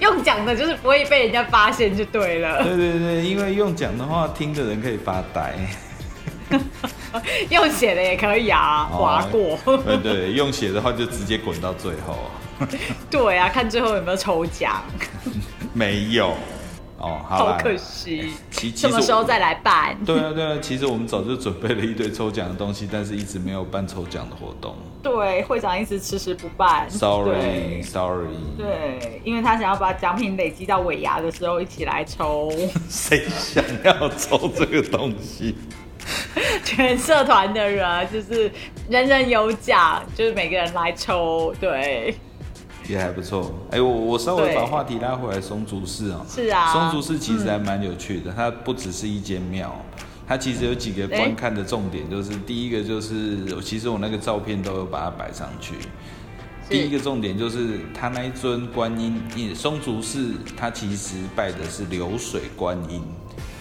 [0.00, 2.62] 用讲的就是不会被人家发现就对了。
[2.62, 5.54] 对对对，因为用讲的话，听的人可以发呆。
[7.50, 9.58] 用写的也可以啊，划过。
[9.84, 12.30] 对对，用写的话就直接滚到最后。
[13.10, 14.82] 对啊，看最后有没有抽奖。
[15.72, 16.34] 没有。
[17.06, 18.32] 哦，好可惜。
[18.74, 19.96] 什么时候再来办？
[20.04, 24.74] 对啊，对啊，其实我们早就准备了一堆抽奖的东西，但是一直没有办抽奖的活动。
[25.02, 26.90] 对，会长一直迟迟不办。
[26.90, 28.34] Sorry，Sorry。
[28.58, 32.50] 对，因为他想要把奖品累积到尾牙的时候一起来抽。
[32.90, 35.54] 谁想要抽这个东西？
[36.64, 38.50] 全社团的人就是
[38.88, 41.54] 人人有奖，就是每个人来抽。
[41.60, 42.16] 对。
[42.88, 49.74] 也还不错，哎，我我稍微把话题拉回来，松竹寺哦，是啊，松竹寺其实还蛮有趣的，它不只是一间庙，
[50.26, 55.74] 它其实有几个观看的重点，就是第一个就是，其实我那个照片都有把它摆上去，
[56.68, 59.20] 第一个重点就是它那一尊观音，
[59.54, 63.02] 松竹寺它其实拜的是流水观音，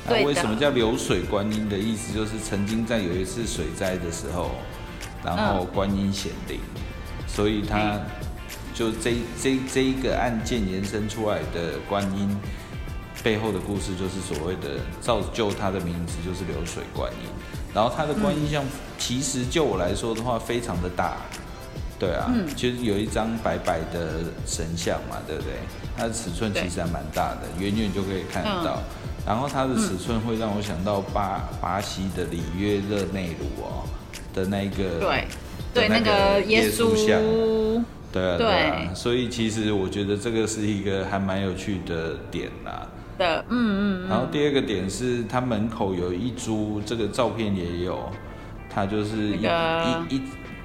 [0.07, 4.51] 那为什么叫流水观音的意思，就是曾经在有一次水灾的时候，
[5.23, 6.59] 然后观音显灵，
[7.27, 7.99] 所以它。
[8.75, 12.37] 就这这这一个案件延伸出来的观音
[13.23, 17.29] 背后的故事，就是所谓的造就他的名字就是流水观音。
[17.73, 18.63] 然后他的观音像，
[18.97, 21.15] 其实就我来说的话，非常的大，
[21.97, 25.53] 对啊，其实有一张白白的神像嘛，对不对？
[25.97, 28.79] 它的尺寸其实还蛮大的，远远就可以看得到。
[29.25, 33.83] 然后它的尺寸会让我想到巴巴西的里约热内卢哦
[34.33, 35.27] 的那个对
[35.73, 37.21] 对那个耶稣像。
[38.15, 42.87] 对啊，对啊，所以其实我觉得这个是一个还蛮有趣的点啦。
[43.17, 44.07] 的，嗯嗯。
[44.07, 48.09] 然后第二个点是，它门口有一株，这个照片也有，
[48.69, 50.21] 它就是一一一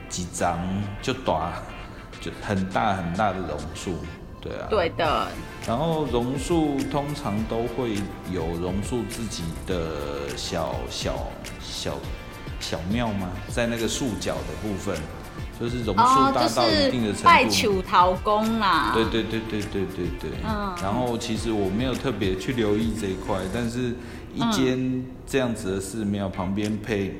[0.08, 0.60] 几张
[1.02, 1.52] 就短，
[2.20, 3.96] 就很大很大的榕树，
[4.40, 4.68] 对啊。
[4.70, 5.26] 对的。
[5.66, 7.94] 然后榕树通常都会
[8.32, 11.26] 有榕树自己的小小
[11.60, 11.98] 小
[12.60, 13.28] 小庙吗？
[13.48, 14.94] 在那个树角的部分。
[15.60, 18.92] 就是榕树大到一定的程度，拜求桃公啦。
[18.94, 20.30] 对对对对对对对。
[20.42, 20.74] 嗯。
[20.82, 23.94] 然后其实我没有特别去留意这一块，但是
[24.34, 27.14] 一间这样子的寺庙旁边配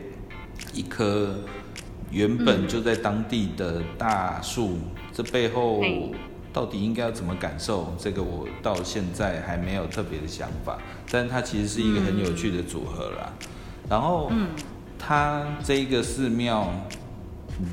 [0.73, 1.35] 一棵
[2.11, 4.79] 原本就在当地的大树，
[5.13, 5.83] 这背后
[6.51, 7.95] 到底应该要怎么感受？
[7.99, 10.79] 这个我到现在还没有特别的想法，
[11.11, 13.31] 但是它其实是一个很有趣的组合啦。
[13.87, 14.49] 然后，嗯，
[14.99, 16.73] 它这一个寺庙。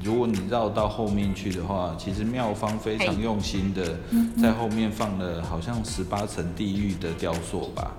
[0.04, 3.98] 如果你绕到后面去的话，其实妙方非常用心的，
[4.42, 7.96] 在后面放了好像十八层地狱的雕塑吧，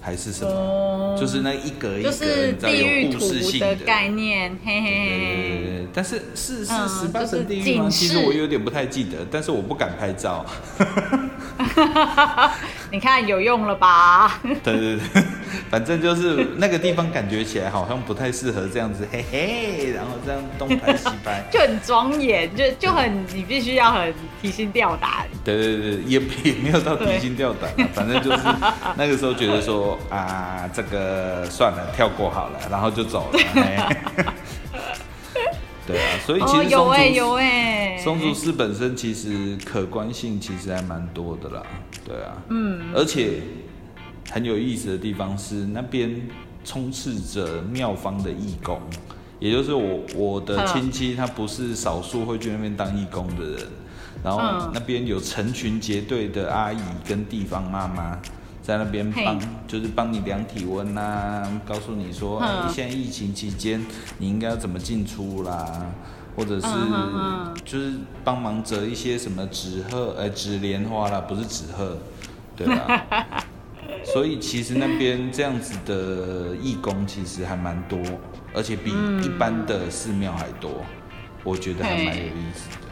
[0.00, 1.16] 还是什么？
[1.18, 5.86] 就是那一格一格，你知道有故事性的概念，嘿嘿嘿。
[5.92, 7.88] 但是是是十八层地狱吗？
[7.88, 10.44] 其实我有点不太记得，但是我不敢拍照。
[12.90, 14.38] 你看有用了吧？
[14.62, 15.22] 对对对，
[15.70, 25.26] 反正就是那个地方感觉起来好像不太适合这样子，嘿嘿，然后这样东拍西拍， 就很庄严，就就很你必须要很提心吊胆。
[25.44, 28.38] 对对对，也也没有到提心吊胆，反正就是
[28.96, 33.38] 那个时候觉得说啊，这个算了，跳过好了，然后就走了。
[35.86, 41.62] 对啊，所以其实有哎有哎，松竹寺本身其实可观性其实还蛮多的啦，
[42.04, 43.40] 对啊，嗯，而且
[44.30, 46.28] 很有意思的地方是那边
[46.64, 48.80] 充斥着妙方的义工，
[49.38, 53.66] 也就是我我的亲戚他不是少数会去那边当义工的人，
[54.24, 58.18] 然后那边有成群结队的阿姨跟地方妈妈。
[58.66, 59.38] 在那边帮，
[59.68, 63.80] 就是帮你量体温呐，告诉你说，哎，现在疫情期间
[64.18, 65.86] 你应该要怎么进出啦，
[66.34, 66.66] 或者是
[67.64, 67.92] 就是
[68.24, 71.96] 帮忙折一些什么纸鹤，呃，纸莲花啦，不是纸鹤，
[72.56, 73.44] 对吧？
[74.12, 78.00] 所以其实那边这样子的义工其实还蛮多，
[78.52, 78.90] 而且比
[79.22, 80.84] 一般的寺庙还多，
[81.44, 82.85] 我觉得还蛮有意思的。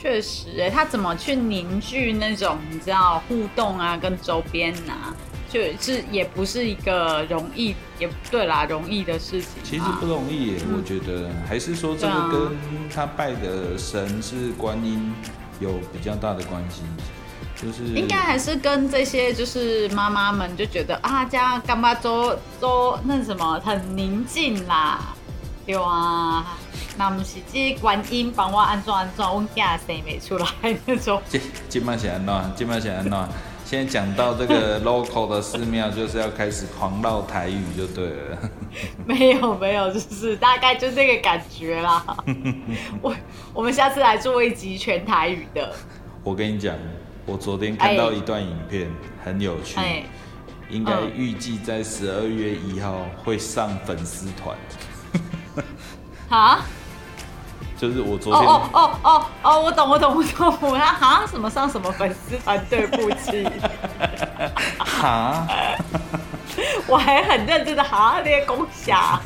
[0.00, 5.12] 确实，哎，他怎么去凝聚那种你知道互动啊，跟周边啊，
[5.50, 9.50] 就是也不是一个容易，也对啦，容易的事情。
[9.64, 12.56] 其实不容易，我觉得还是说这个跟
[12.94, 15.12] 他拜的神是观音
[15.58, 16.82] 有比较大的关系，
[17.60, 25.00] 就是应该还是跟这些就是妈妈们就觉得啊，家干巴周周那什么很宁静啦，
[25.66, 26.56] 有啊。
[26.98, 30.46] 那不是这观音帮我安装安装，我囝生没出来
[30.84, 31.22] 那种。
[31.30, 32.52] 这这摆是安怎？
[32.56, 33.28] 这摆是安怎？
[33.64, 38.38] 现在讲到这个 local 的寺庙，就是要开始狂唠台语就对了。
[39.06, 42.04] 没有没有，就是大概就这个感觉啦。
[43.00, 43.14] 我
[43.54, 45.72] 我们下次来做一集全台语的。
[46.24, 46.74] 我跟你讲，
[47.26, 48.90] 我昨天看到一段影片，
[49.24, 50.02] 很有趣，哎，
[50.68, 54.56] 应该预计在十二月一号会上粉丝团。
[56.28, 56.58] 好。
[57.78, 63.48] 就是我昨天哦哦哦哦我懂我懂我懂，我要哈什么上什么粉丝团，对不起，
[64.78, 65.46] 哈，
[66.88, 69.20] 我还很认真的哈那些功侠，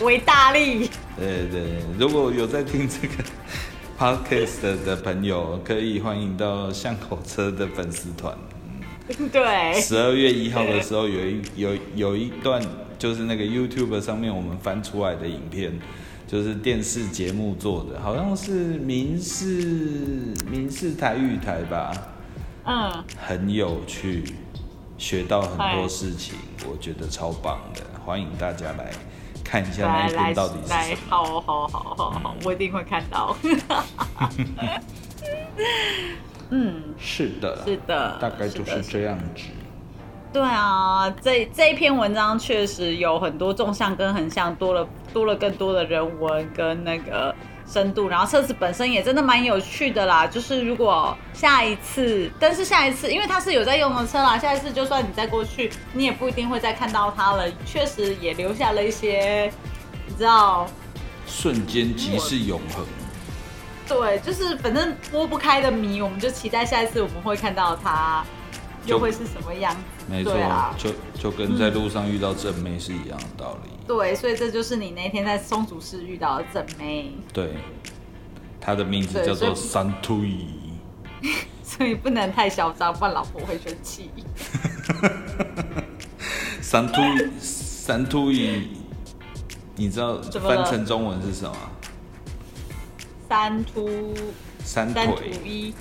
[0.00, 3.14] 维大力， 对对，如果有在听这个
[3.96, 8.36] podcast 的朋友，可以欢迎到巷口车的粉丝团，
[9.30, 12.60] 对，十二月一号的时候有一有有一段
[12.98, 15.78] 就是那个 YouTube 上面我们翻出来的影片。
[16.26, 21.92] 就是电视节目做的，好像是民视民视台语台吧，
[22.64, 24.24] 嗯，很有趣，
[24.98, 26.34] 学到很多事情，
[26.68, 28.90] 我觉得超棒的，欢迎大家来
[29.44, 30.96] 看一下那一部到底是什么。
[31.08, 33.36] 好好好好好，我一定会看到。
[36.50, 39.42] 嗯，是的，是的，大概就是这样子。
[40.34, 47.32] 对啊，这这一篇文章确实有很多纵向跟横向，多了多了更多的人文跟那个
[47.64, 50.26] 深度，然后车子本身也真的蛮有趣的啦。
[50.26, 57.44] 就是如果下一次，但是下一次，因为它是有在用的车啦，下一次就算你再过去，你也不一定会再看到它了。
[57.64, 59.52] 确实也留下了一些，
[60.04, 60.66] 你知道，
[61.28, 62.84] 瞬间即是永恒。
[63.86, 68.24] 对，就是反正拨不开的谜，我们就期待下一次我们会看到它。
[68.86, 69.80] 又会是什么样子？
[70.08, 70.34] 没错，
[70.76, 73.70] 就就跟在路上遇到正妹是一样的道理。
[73.86, 77.12] 对，所以这就是你那天在松竹市遇到的正妹。
[77.32, 77.56] 对，
[78.60, 80.48] 她的名字叫做三兔姨。
[81.62, 84.10] 所以不能太嚣张，不然老婆会生气。
[86.60, 87.00] 三兔
[87.40, 88.68] 三兔姨，
[89.74, 91.56] 你知道翻成中文是什么？
[93.28, 94.14] 三突
[94.62, 95.74] 三腿一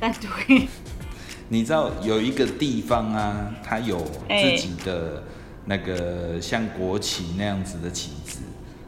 [0.00, 0.68] 三腿。
[1.48, 5.22] 你知道有一个地方啊，它有自己的
[5.64, 8.40] 那个像国旗那样子的旗子，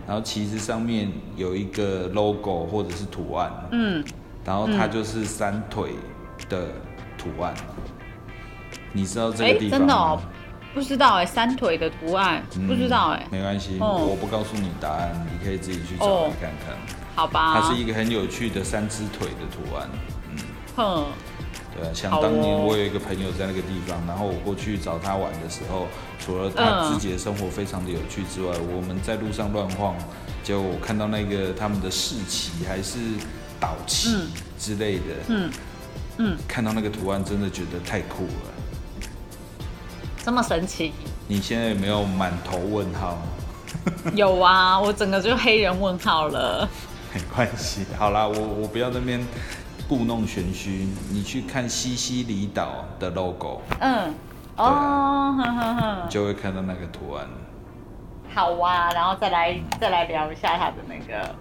[0.06, 4.04] 然后旗子上面有一个 logo 或者是图案，嗯，
[4.44, 5.92] 然后它就是三腿
[6.50, 6.68] 的
[7.16, 7.54] 图案。
[8.92, 9.78] 你知道这个地方？
[9.78, 10.20] 真的哦，
[10.74, 16.76] 不知道哎，三腿的图案不知道哎，没关系，我不告诉你答案，你可以自己去找来看看。
[17.14, 19.88] 好吧，它是一个很有趣的三只腿的图案，
[20.30, 20.38] 嗯，
[20.76, 21.06] 哼。
[21.81, 25.87] 对，想当年我有一个朋友在那个地方，然后我过去找他玩的时候，
[26.18, 29.95] 除了他自己的生活非常的有趣之外，我们在路上乱晃，
[30.45, 32.99] 结果我看到那个他们的士旗还是
[33.59, 34.28] 岛旗
[34.59, 35.51] 之类的，嗯
[36.18, 39.09] 嗯，看到那个图案真的觉得太酷了，
[40.22, 40.93] 这么神奇？
[41.26, 43.18] 你现在有没有满头问号？
[44.14, 46.68] 有啊，我整个就黑人问号了。
[47.14, 49.24] 没关系，好啦，我我不要那边。
[49.91, 54.14] 故弄玄虚，你去看西西里岛的 logo，嗯，
[54.55, 57.26] 哦，呵呵呵，就会看到那个图案。
[58.32, 61.34] 好啊，然后再来再来聊一下他的那个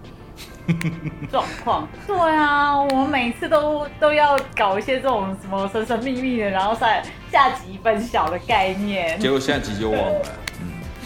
[1.30, 1.86] 状况。
[2.08, 9.16] 对啊，我每次都都要搞一些这种什么神神秘秘的，然后再下集分晓的概念。
[9.20, 10.22] 结果下集就忘了。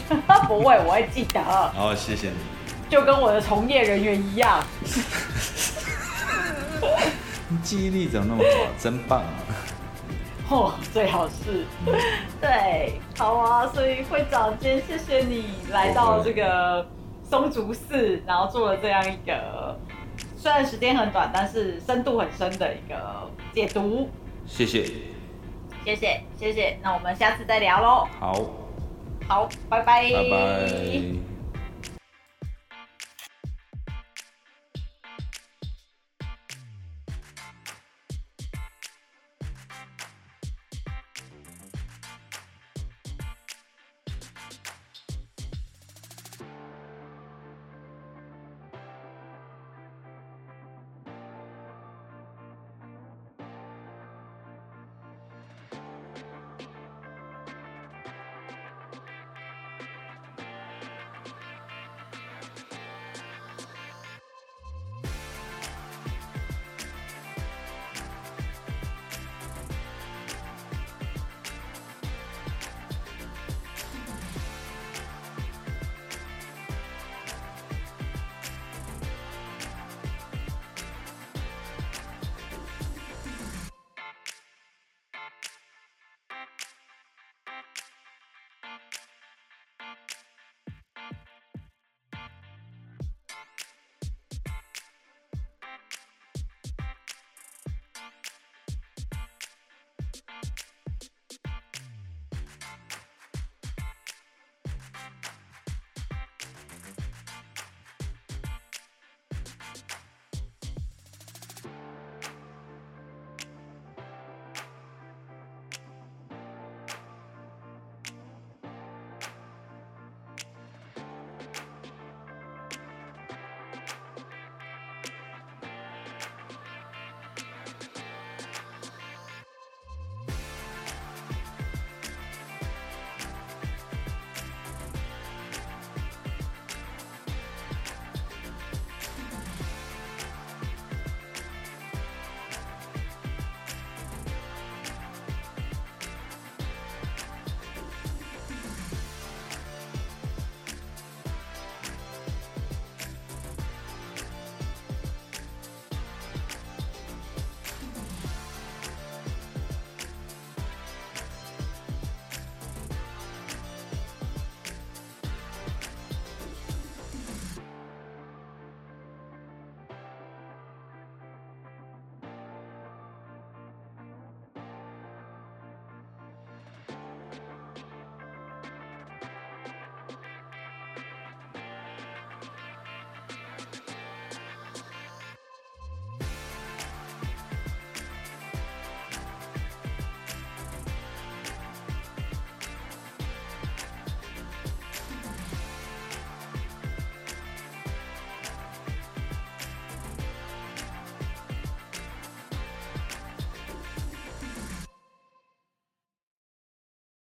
[0.09, 0.19] 嗯，
[0.49, 1.43] 不会，我会记得。
[1.43, 2.37] 好，谢谢你。
[2.89, 4.65] 就跟我的从业人员一样。
[7.63, 8.71] 记忆力怎么那么好？
[8.79, 9.29] 真棒啊！
[10.51, 11.65] 哦，最好是，
[12.41, 13.67] 对，好啊。
[13.69, 16.87] 所以会长，今天谢谢你来到这个
[17.23, 19.79] 松竹寺，然后做了这样一个
[20.37, 24.11] 虽然时间很短，但是深度很深的一个解读。
[24.47, 24.85] 谢谢，
[25.85, 26.79] 谢谢，谢谢。
[26.83, 28.07] 那我们下次再聊喽。
[28.21, 28.35] 好，
[29.27, 31.34] 好，拜拜，拜拜。